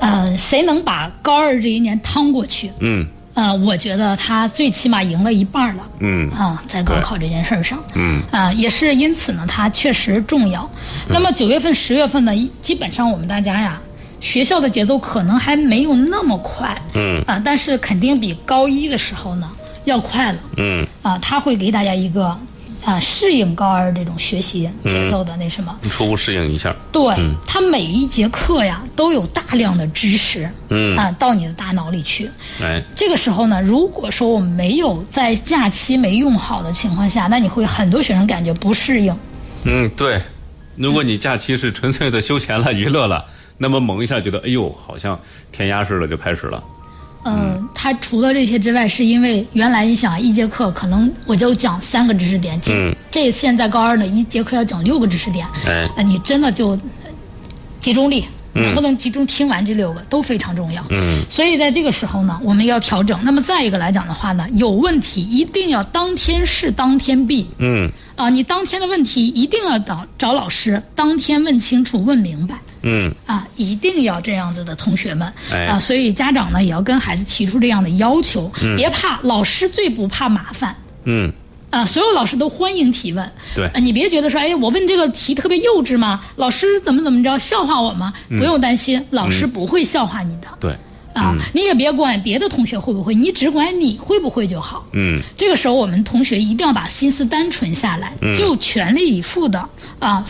[0.00, 2.70] 呃，谁能把高二这一年趟过去？
[2.80, 5.82] 嗯呃，我觉得他最起码赢了一半了。
[6.00, 6.30] 嗯。
[6.32, 8.22] 啊，在高考这件事儿上，嗯。
[8.30, 10.68] 啊，也是因此呢，它确实重要。
[11.08, 13.80] 那么九月份、十月份呢，基本上我们大家呀，
[14.20, 17.22] 学校的节奏可能还没有那么快，嗯。
[17.26, 19.50] 啊，但是肯定比高一的时候呢
[19.84, 20.38] 要快了。
[20.58, 22.36] 嗯，啊，他会给大家一个
[22.84, 25.78] 啊适应高二这种学习节奏的那什么。
[25.90, 26.74] 初步适应一下。
[26.90, 27.14] 对，
[27.46, 32.28] 它每一节课呀都有大量的知识，嗯啊，到你的大脑里去。
[32.60, 39.16] 哎，这个时候呢，如果说我们没有在假期没用好的情况下，那你会很多学生感觉不适应。
[39.64, 40.20] 嗯，对。
[40.74, 43.24] 如果你假期是纯粹的休闲了、娱乐了，
[43.58, 45.20] 那么猛一下觉得，哎呦，好像
[45.52, 46.64] 填鸭式的就开始了。
[47.24, 52.94] 嗯，他除了这些之外，是因为原来你想一节课可能我就讲三个知识点，嗯。
[53.10, 55.88] 这现在高二呢一节课要讲六个知识点，哎。
[55.96, 56.80] 那你真的就呃
[57.80, 58.62] 集中力，嗯。
[58.62, 60.84] 能不能集中听完这六个都非常重要。
[60.90, 61.24] 嗯。
[61.30, 63.18] 所以在这个时候呢，我们要调整。
[63.22, 67.46] 那么再一个来讲的话呢，有问题一定要当天试当天毕。
[67.58, 67.90] 嗯。
[68.16, 80.74] 啊，你当天的问题一定要找找老师，当天问清楚、问明白嗯啊，一定要这样子的，同学们、哎啊，所以家长呢也要跟孩子提出这样的要求，别怕，老师最不怕麻烦。
[81.04, 81.32] 嗯，
[81.70, 83.32] 啊，所有老师都欢迎提问。
[83.54, 86.24] 对啊，你别觉得说，哎，我问这个题特别幼稚吗？
[86.36, 88.12] 老师怎么怎么着笑话我吗？
[88.28, 90.48] 不用担心，老师不会笑话你的。
[90.60, 90.76] 对，
[91.12, 94.86] 啊，你也别管别的同学会不会，你只管你会不会就好。
[94.92, 99.68] 嗯这个时候，我们同学一定要把心思单纯下来，就全力以赴的
[99.98, 100.24] 啊，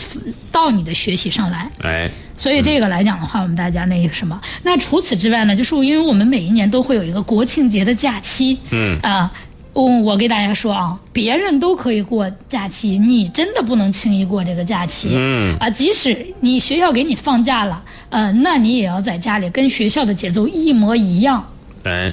[0.50, 1.70] 到你的学习上来。
[1.82, 2.11] 哎，
[2.43, 9.32] 所以这个来讲的话，我们大家那个什么，那除此之外呢，就是因为我们每一年都会有一个国庆节的假期，嗯啊。
[9.74, 15.11] 嗯，我给大家说啊，别人都可以过假期，你真的不能轻易过这个假期。
[15.12, 17.80] 嗯啊，即使你学校给你放假了，
[18.11, 21.43] 呃，那你也要在家里跟学校的节奏一模一样。
[21.84, 22.12] 哎，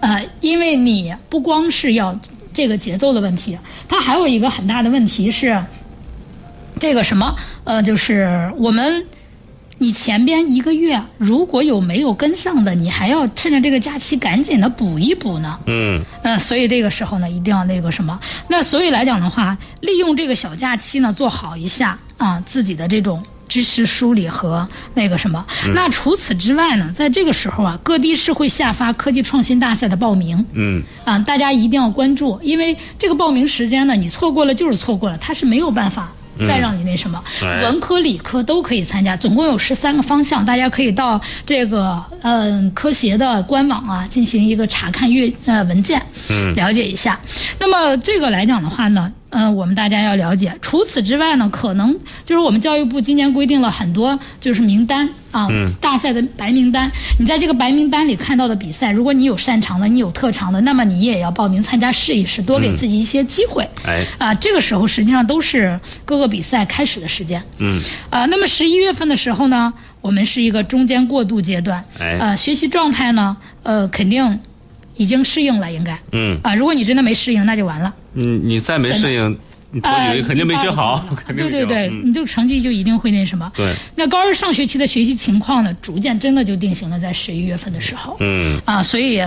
[0.00, 2.16] 呃，因为你不光是要
[2.52, 3.58] 这个节奏的问题，
[3.88, 5.58] 它还有一个很大的问题是，
[6.78, 7.34] 这个什么
[7.64, 9.04] 呃，就是我们
[9.78, 15.58] 你前边一个月如果有没有跟上的，你还要趁着这个假期赶紧的补一补呢。
[15.66, 18.18] 嗯呃，所以这个时候呢，一定要那个什么。
[18.48, 25.44] 那所以来讲的话，利用这个小假期呢，做好一下啊自己的这种知识梳理和那个什么。
[25.74, 30.44] 那除此之外呢，在这个时候啊，各地是会下发科技创新大赛的报名。
[30.52, 37.22] 嗯啊，大家一定要关注，因为这个报名时间呢，你错过了就是错过了，它是没有办法再让你那什么。
[37.42, 47.18] 哎文科、理科都可以参加，总共有十三个方向，大家可以到这个嗯、科协的官网啊进行一个查看阅呃文件，嗯了解一下。
[47.58, 50.56] 那么这个来讲的话呢，呃，我们大家要了解。
[50.62, 51.92] 除此之外呢，可能
[52.24, 55.48] 就是我们教育部今年规定了很多就是名单啊，
[55.80, 56.88] 大赛的白名单。
[57.18, 63.68] 你在这个白名单里看到的比赛，如果你有擅长的，你有特长的，那么你也要报名参加试一试，多给自己一些机会。
[63.84, 67.42] 哎，啊，这个时候实际上都是各个比赛开始的时间。
[67.58, 71.84] 嗯啊，那么十一月份的时候呢，我们是一个中间过渡阶段。
[71.98, 74.38] 哎呃，学习状态呢，呃，肯定
[74.96, 75.98] 已经适应了，应该。
[76.12, 77.92] 嗯啊，如果你真的没适应，那就完了。
[78.14, 79.38] 嗯你再没适应，
[79.70, 83.50] 你头几个月肯定没学好， 肯定没学好对对对，嗯你这个成绩就一定会那什么。
[83.56, 88.16] 对，那高二上学期的学习情况呢，逐渐真的就定型了在十一月份的时候。
[88.20, 89.20] 嗯啊，所以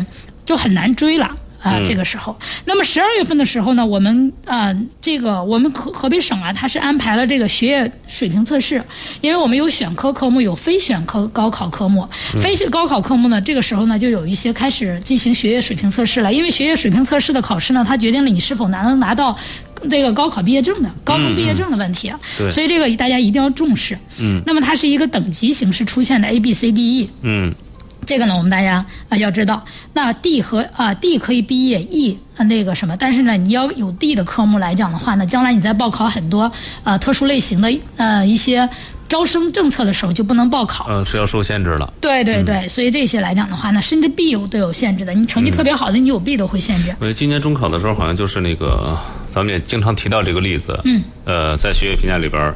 [0.46, 1.30] 就很难追了。
[1.68, 8.82] 啊，这个时候，那么十二月份的时候呢，我们啊，这个我们河河北省啊，它是安排了这个学业水平测试，
[9.22, 12.08] 因为我们有选科科目，有非选科高考科目。
[12.42, 19.38] 非选高考科目呢，这个时候呢，就有一些开始进行学业水平测试了，因为学业水平测试的考试呢，它决定了你是否拿能拿到
[19.90, 22.12] 这个高考毕业证的高中毕业证的问题。
[22.38, 22.50] 对。
[22.52, 23.98] 所以这个大家一定要重视。
[24.20, 27.10] 嗯，那么它是一个等级形式出现的 A B C D E。
[27.22, 27.54] 嗯
[28.08, 36.50] 这个呢，我们大家啊、要知道，那 D 和啊、D 可以毕业，E 啊那个什么，但是呢，你要有 D 的科目来讲的话呢，将来你在报考很多
[36.86, 38.68] 呃特殊类型的呃一些
[39.10, 40.86] 招生政策的时候就不能报考。
[40.88, 41.94] 呃是要受限制了。
[42.00, 46.96] 对对对，所以这些来讲的话呢，甚至 B 有都有限制的，你成绩特别好的，你有 B 都会限制。
[47.00, 48.98] 我今年中考的时候，好像就是那个，
[49.30, 50.80] 咱们也经常提到这个例子。
[50.86, 51.04] 嗯。
[51.26, 52.56] 呃，在学业评价里边，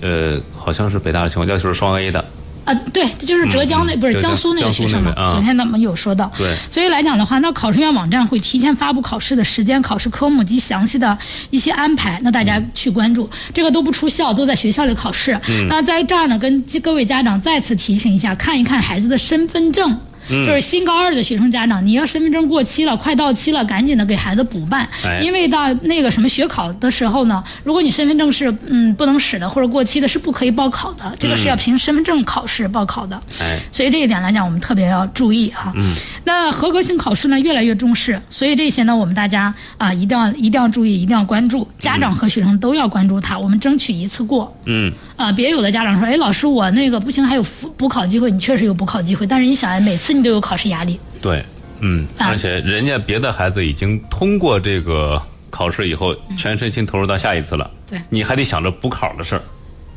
[0.00, 2.24] 呃，好像是北大的情况要求是双 A 的。
[2.70, 6.30] 啊，对，这就是浙江那、不是江江苏那个学生嘛昨天咱们有说到。
[6.38, 11.18] 对所以来讲的话，那考试院网站会提前发布考试的时间、考试科目及详细的
[11.50, 13.28] 一些安排，那大家去关注。
[13.52, 15.36] 这个都不出校，都在学校里考试。
[15.68, 19.98] 那在这儿呢，跟各位家长再次提醒一下，看一看孩子的身份证。
[20.30, 33.20] 就是新高二的学生家长，你要身份证过期了，快到期了，赶紧的给孩子补办，哎因为到那个什么学考的时候呢，如果你身份证是嗯不能使的或者过期的，是不可以报考的，这个是要凭身份证考试报考的。
[33.40, 35.72] 哎，所以这一点来讲，我们特别要注意哈。
[35.76, 35.94] 嗯。
[36.24, 44.54] 那合格性考试呢，越来越重视，所以这些呢，我们大家啊，一定要一定要注意，一定要关注，家长和学生都要关注它，我们争取一次过。
[44.66, 50.98] 嗯，啊，别有的家长说，哎，老师，我那个不行，还有补补考机会，你确实有补考机会，但是你想，哎，每次你都有考试压力。
[51.20, 51.44] 对，
[51.80, 59.42] 嗯，啊而且人家别的孩子已经通过这个考试以后，全身心投入到下一次了，对你还得想着补考的事儿。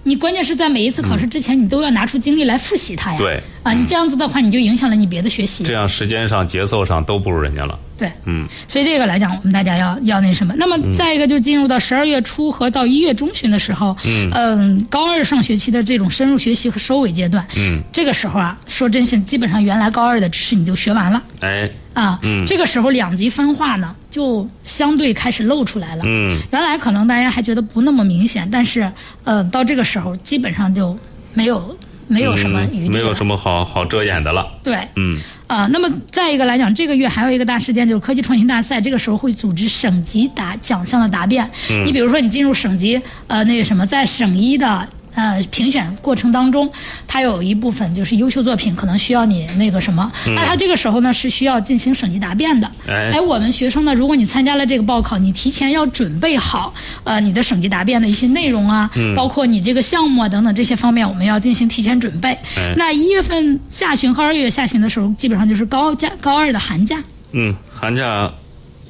[0.03, 3.17] 你关键是在每一次考试之前，你都要拿出精力来复习它呀。
[3.17, 3.41] 对。
[3.63, 5.63] 啊，你这样子的话，你就影响了你别的学习。
[5.63, 7.79] 这样时间上、节奏上都不如人家了。
[7.97, 10.53] 对，嗯，所以这个来讲，我们大家要要那什么。
[10.57, 21.23] 那么再一个，就进入到十二月初和到一月中旬的时候，嗯高二上学期的这种深入学习和收尾阶段，嗯，这个时候啊，说真心，基本上原来高二的知识你就学完了。
[21.39, 28.91] 哎，啊，嗯这个时候两极分化呢，就相对开始露出来了，嗯，原来可能大家还觉得不那么明显，但是
[29.23, 30.97] 呃，到这个时候基本上就
[31.33, 31.77] 没有
[32.07, 34.47] 没有什么余地、嗯没有什么好好遮掩的了。
[34.63, 41.49] 对，嗯，啊、那么再一个来讲，这个月还有一个大事件就是科技创新大赛，这个时候会组织省级答奖项的答辩。
[41.69, 44.87] 嗯你比如说，你进入省级，呃，那个什么，在省一的。
[45.15, 46.69] 呃，评选过程当中，
[47.07, 52.69] 它有一部分就是优秀作品，可能需要你那个什么，那它这个时候呢是需要进行省级答辩的。
[52.87, 62.29] 哎我们学生呢，如果你参加了这个报考，你提前要准备好，呃，你的省级答辩的一些内容啊，包括你这个项目啊等等这些方面，我们要进行提前准备。
[62.55, 67.01] 哎那一月份下旬和二月下旬的时候，基本上就是高假高二的寒假，
[67.31, 68.31] 嗯，寒假，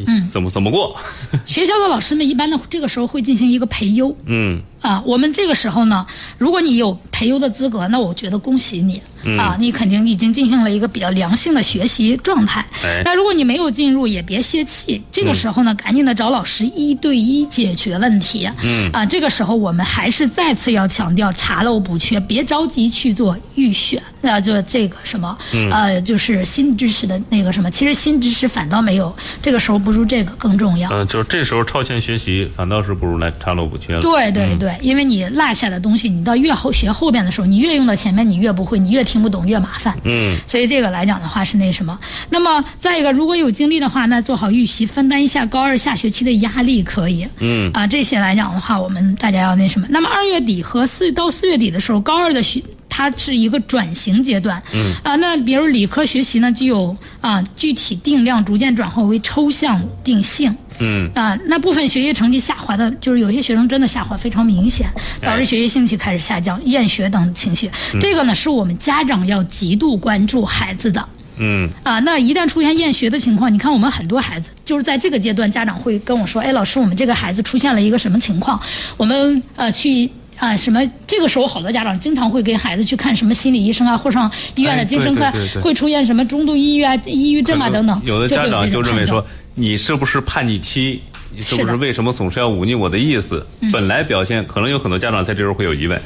[0.07, 0.95] 嗯怎么怎么过？
[1.45, 4.15] 学校的老师们一般呢这个时候会进行一个培优。
[4.25, 6.05] 嗯，啊，我们这个时候呢，
[6.37, 9.01] 如果你有培优的资格，那我觉得恭喜你、
[9.39, 12.63] 啊，你肯定已经进行了一个比较良性的学习状态。
[12.83, 18.49] 哎那如果你没有进入，也别泄气，这个时候呢，赶紧的找老师一对一解决问题。
[18.61, 24.03] 嗯啊，这个时候我们还是再次要强调查漏补缺，别着急去做预选。
[24.19, 25.37] 那就这个什么，
[25.71, 30.89] 呃，就是新知识的那个什么，其实新知识反倒没有，这个时候不如这个更重要。
[30.89, 34.01] 呃，就是这时候超前学习，反倒是不如来查漏补缺了。
[34.01, 39.97] 对对对，因为你落下的东西，你到越后学后边的时候，你越用到前面，你越不会，你越听不懂，越麻烦。
[40.03, 41.97] 嗯，所以这个来讲的话是那什么。
[42.29, 47.27] 那么再一个，如果有精力的话，那做好预习，分担一下高二下学期的压力可以。
[47.39, 49.87] 嗯啊，这些来讲的话，我们大家要那什么。
[49.89, 52.61] 那么二月底和四到四月底的时候，高二的学。
[52.95, 64.87] 它是一个转型阶段，嗯啊，那比如理科学习呢，具有啊具体定量逐渐转化为抽象定性，嗯啊，那部分学习成绩下滑的，就是有些学生真的下滑非常明显，
[65.21, 67.69] 导致学习兴趣开始下降、厌学等情绪。
[68.01, 71.07] 这个呢，是我们家长要极度关注孩子的。
[71.37, 78.59] 嗯啊，那一旦出现厌学的情况，你看我们很多孩子就是在这个阶段，家长会跟我说：“哎，老师，我们这个孩子出现了一个什么情况？
[78.97, 80.81] 我们呃去。”啊，什么？
[81.07, 88.01] 这个时候好多家长经常会给孩子去看什么心理医生啊，或上医院的哎精神科，对对对对会出现什么中度抑郁啊、抑郁症啊等等。
[88.03, 89.25] 有的家长就认为说
[89.55, 91.01] 你是不是叛逆期？
[91.35, 93.45] 你是不是为什么总是要忤逆我的意思？
[93.71, 95.99] 本来表现可能有很多家长在这时候会有疑问，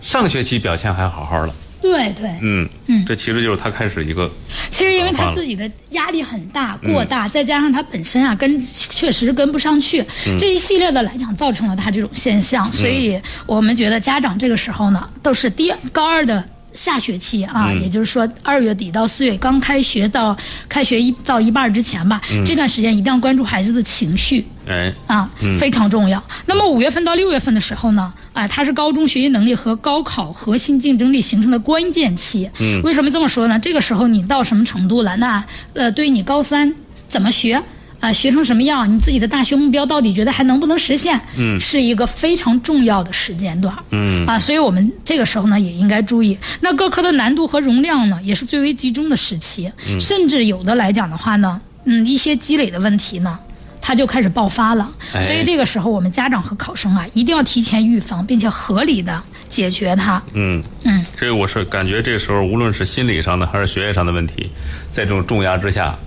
[0.00, 1.52] 上学期表现还好好的，
[1.82, 4.30] 对对，嗯嗯这其实就是他开始一个
[4.70, 10.02] 其实因为他自己的压力很大、过大，再加上他本身啊跟确实跟不上去，
[10.38, 12.72] 这一系列的来讲，造成了他这种现象。
[12.72, 16.42] 所以我们觉得家长这个时候呢，都是第高二的。
[16.74, 20.36] 下学期啊，也就是说二月底到四月刚开学到
[20.68, 24.46] 开学一到一半儿之前吧，这段时间一定要关注孩子的情绪。
[24.66, 26.22] 哎啊，非常重要。
[26.46, 32.48] 那么五月份到六月份的时候呢，啊，它是高中学习能力和高考核心竞争力形成的关键期。
[32.60, 33.58] 嗯，为什么这么说呢？
[33.58, 35.16] 这个时候你到什么程度了？
[35.16, 35.44] 那
[35.74, 36.72] 呃，对于你高三
[37.08, 37.60] 怎么学？
[38.02, 38.92] 啊，学成什么样？
[38.92, 41.18] 你自己的大学目标到底觉得还能不能实现？
[41.36, 43.72] 嗯，是一个非常重要的时间段。
[43.90, 46.36] 嗯啊，所以我们这个时候呢也应该注意。
[46.60, 49.70] 那各科的难度和容量呢，也是最为集中的时期。
[49.88, 53.38] 嗯，甚至有的来讲的话呢，嗯，一些积累的问题呢。
[53.84, 60.22] 它就开始爆发了，哎所以这个时候我们家长和考生啊，一定要提前预防，并且合理的解决它。
[60.34, 64.48] 嗯嗯，所以我是感觉这时候无论是心理上的还是学业上的问题，
[64.92, 65.98] 在这种重压之下，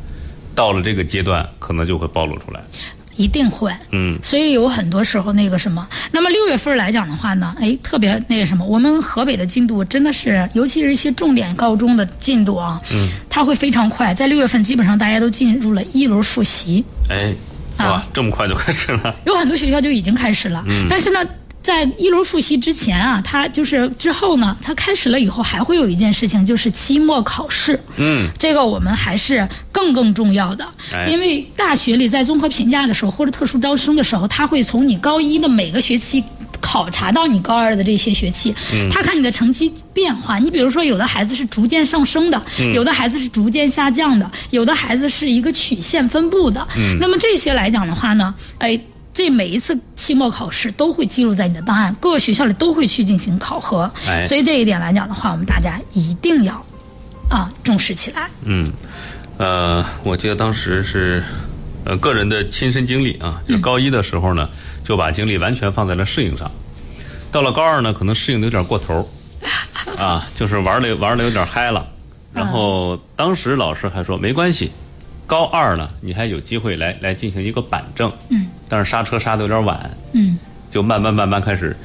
[0.55, 2.59] 到了这个阶段可能就会暴露出来。
[3.17, 3.71] 一定会。
[3.91, 17.33] 嗯所以有很多时候那个什么，那么六月份来讲的话呢，哎，特别那个什么，我们河北的进度真的是，尤其是一些重点高中的进度啊，嗯，它会非常快，在六月份基本上大家都进入了一轮复习，哎，
[17.77, 19.15] 哇啊，这么快就开始了？
[19.25, 21.19] 有很多学校就已经开始了，但是呢。
[21.65, 27.79] 在一轮复习之前啊，他就是之后呢，他开始了以后还会有一件事情，就是期末考试。
[27.97, 36.23] 嗯，这个我们还是更更重要的，哎因为大学里在综合评价的时候或者特殊招生的时候，他会从你高一的每个学期。
[36.61, 38.53] 考察到你高二的这些学期，
[38.89, 40.39] 他看你的成绩变化。
[40.39, 42.41] 你比如说，有的孩子是逐渐上升的，
[42.73, 46.65] 有的孩子是逐渐下降的，有的孩子是一个曲线分布的。
[46.99, 48.79] 那么这些来讲的话呢，哎，
[49.15, 53.89] 这每一次期末考试都会记录在你的档案，各个学校里都会去进行考核。
[54.05, 56.53] 哎所以这一点来讲的话，我们大家一定要
[57.29, 58.29] 啊重视起来。
[58.43, 58.69] 嗯，
[59.37, 61.23] 呃，我记得当时是，
[61.85, 64.49] 呃，个人的亲身经历啊，就高一的时候呢，
[64.83, 66.51] 就把精力完全放在了适应上。
[67.31, 69.09] 到了高二呢，可能适应的有点过头，
[69.97, 71.87] 啊，就是玩的玩的有点嗨了。
[72.33, 74.73] 然后当时老师还说没关系，
[75.27, 80.37] 高二呢你还有机会来来进行一个板正，嗯，但是刹车刹的有点晚，嗯
[80.69, 81.75] 就慢慢慢慢开始，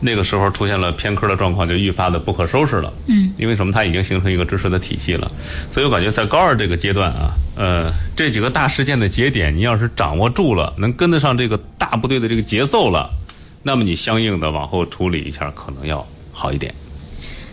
[0.00, 2.92] 那个时候出现了偏科的状况，就愈发的不可收拾了。
[3.06, 3.72] 嗯，因为什么？
[3.72, 5.30] 它已经形成一个知识的体系了，
[5.70, 13.08] 所以我感觉在高二这个阶段啊，呃，这几个大事件的节点，你要是掌握住了，能跟得上这个大部队的这个节奏了，
[13.62, 16.74] 那么你相应的往后处理一下，可能要好一点。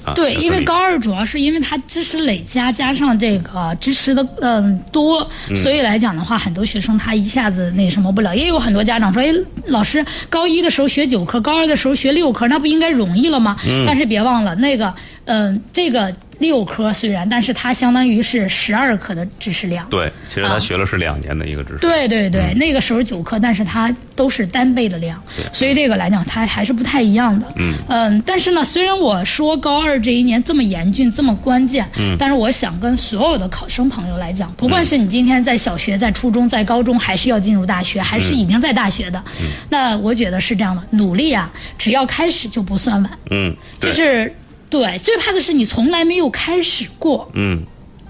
[0.10, 8.36] 啊，对，因为高二主要是因为他知识累加，加上这个知识的嗯多，所以来讲的话，很多学生他一下子那什么不了。
[8.36, 9.34] 也有很多家长说，哎，
[9.68, 13.56] 老师高一的时候学九科，高二的时候学六科，那不应该容易了吗？
[13.86, 14.94] 但是别忘了那个
[15.30, 19.88] 嗯，这个六科虽然，但是它相当于是十二科的知识量。
[19.90, 20.60] 对，其实他啊。
[20.60, 21.80] 学了是两年的一个知识。
[21.80, 25.22] 对对对，那个时候九科，但是它都是单倍的量，
[25.54, 27.46] 所以这个来讲，它还是不太一样的。
[27.58, 27.76] 嗯。
[27.88, 39.48] 嗯但是呢，虽然我说高二这一年这么严峻、这么关键，嗯，但是我想跟所有的考生朋友来讲，不管是你今天在小学、在初中、在高中，还是要进入大学，还是已经在大学的，嗯。
[39.70, 43.12] 那我觉得是这样的，努力啊，只要开始就不算晚。
[43.32, 44.34] 嗯，就是
[44.70, 47.30] 对，最怕的是你从来没有开始过。
[47.34, 47.64] 嗯，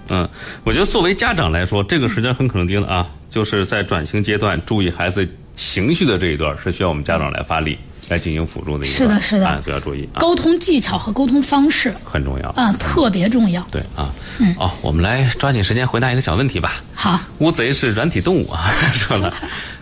[0.08, 0.28] 嗯，
[0.64, 12.48] 我觉得作为家长来说，这个时间很肯定的啊，就是在转型阶段，注意孩子情绪的这一段，是需要我们家长来发力来进行辅助的一个是，的是的啊，所以要注意啊，沟通技巧和沟通方式很重要。
[12.50, 13.66] 啊，特别重要。
[13.70, 16.82] 对啊，嗯哦，我们来抓紧时间回答一个小问题吧。
[16.94, 19.32] 好，乌贼是软体动物啊， 说了，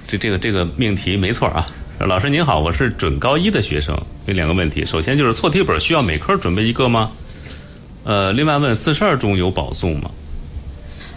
[0.06, 1.66] 这这个这个命题没错啊。
[2.07, 4.86] 老师您好，我是准高一的学生，有两个问题。
[4.86, 7.11] 首先就是错题本需要每科准备一个吗？
[8.05, 10.09] 呃，另外问四十二中有保送吗？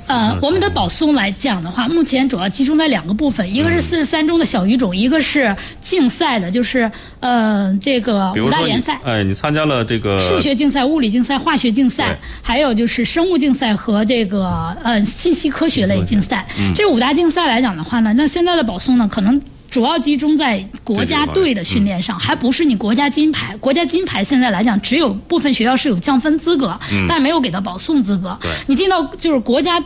[0.07, 8.99] 呃，我们的保送来讲的话，目前主要集中在两个部分，一个嗯是四十三中的小语种，一个是竞赛的，就是呃这个五大联赛。
[9.05, 16.45] 哎，你参加了这个数学竞赛、物理竞赛、化学竞赛，还有就是生物竞赛和这个呃信息科学类竞赛。
[16.57, 19.39] 嗯这五大竞赛来讲的话呢，那现在的保送呢，可能
[19.71, 23.55] 主要集中在国家队的训练上，还不是你国家金牌。
[23.57, 28.37] 国家金牌现在来讲，只有部分学校是有降分资格，但没有给到保送资格。
[28.41, 29.81] 对你进到就是国家。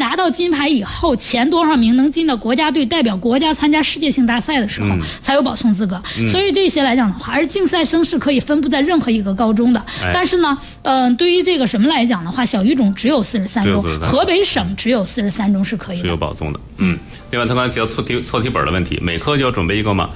[0.00, 4.88] 拿到金牌以后，前多少名能进到国家队代表国家参加世界性大赛的时候，
[5.20, 6.02] 才有保送资格。
[6.28, 9.80] 所以这些来讲的话，而竞赛生是可以分布在任何一个高中的。
[10.02, 16.16] 哎但是呢，嗯、对于这个什么来讲的话，小语种只有四十三中河北省只有四十三中是可以是有。
[16.16, 16.60] 保送的。
[16.78, 16.98] 嗯，
[17.30, 20.10] 另外他刚才提到错题错题本的问题，每科就要准备一个吗？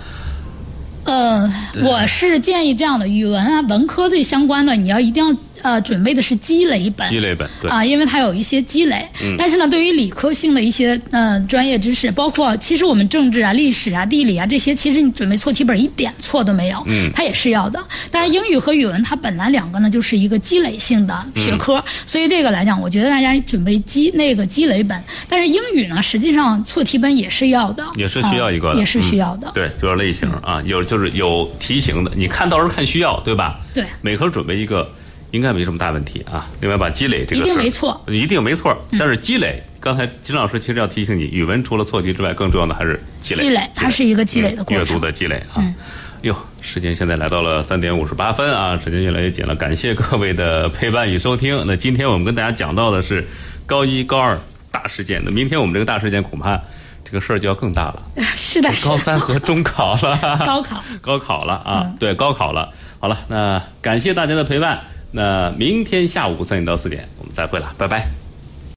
[1.05, 7.10] 呃，我是建议这样的，语文啊、文科这相关的，你要一定要呃准备的是积累本。
[7.10, 7.68] 积累本对。
[7.70, 9.04] 啊，因为它有一些积累。
[9.22, 16.80] 嗯但是呢，对于理科性的一些呃专业知识，包括其实我们政治啊、历史啊、地理啊这些，其实你准备错题本一点错都没有。
[16.86, 17.82] 嗯它也是要的。
[18.10, 25.02] 但是英语和语文它本来两个呢就是一个积累性的学科，嗯所以这个来讲，我觉得大家准备积那个积累本。
[25.28, 29.50] 但是英语呢，实际上错题本也是要的，也是需要一个也是需要的。
[29.54, 33.60] 对，主要类型啊，有就是有题型的，你看到时候看需要，对吧？
[33.72, 34.88] 对每科准备一个，
[35.35, 36.49] 应该没什么大问题啊。
[36.61, 38.76] 另外把积累这个一定没错，一定没错。
[38.93, 43.43] 但是积累，刚才金老师其实要提醒你，语文除了错题之外，更重要的还是积累。
[43.43, 45.61] 积累它是一个积累的过程嗯阅读的积累啊。
[46.22, 51.64] 哟，时间现在来到了三点五十八分啊，时间越来越紧了，感谢各位的陪伴与收听。
[51.66, 53.26] 那今天我们跟大家讲到的是
[53.66, 54.39] 高一、高二
[54.70, 56.59] 大事件，那明天我们这个大事件恐怕
[57.05, 58.03] 这个事儿就要更大了。
[58.37, 58.97] 是的，高。
[58.97, 60.16] 三和中考了，
[60.47, 61.93] 高考，高考了啊！
[61.99, 62.70] 对，高考了。
[63.01, 64.80] 好了，那感谢大家的陪伴。
[65.16, 68.24] 那明天下午三点到四点，我们再会了，拜拜。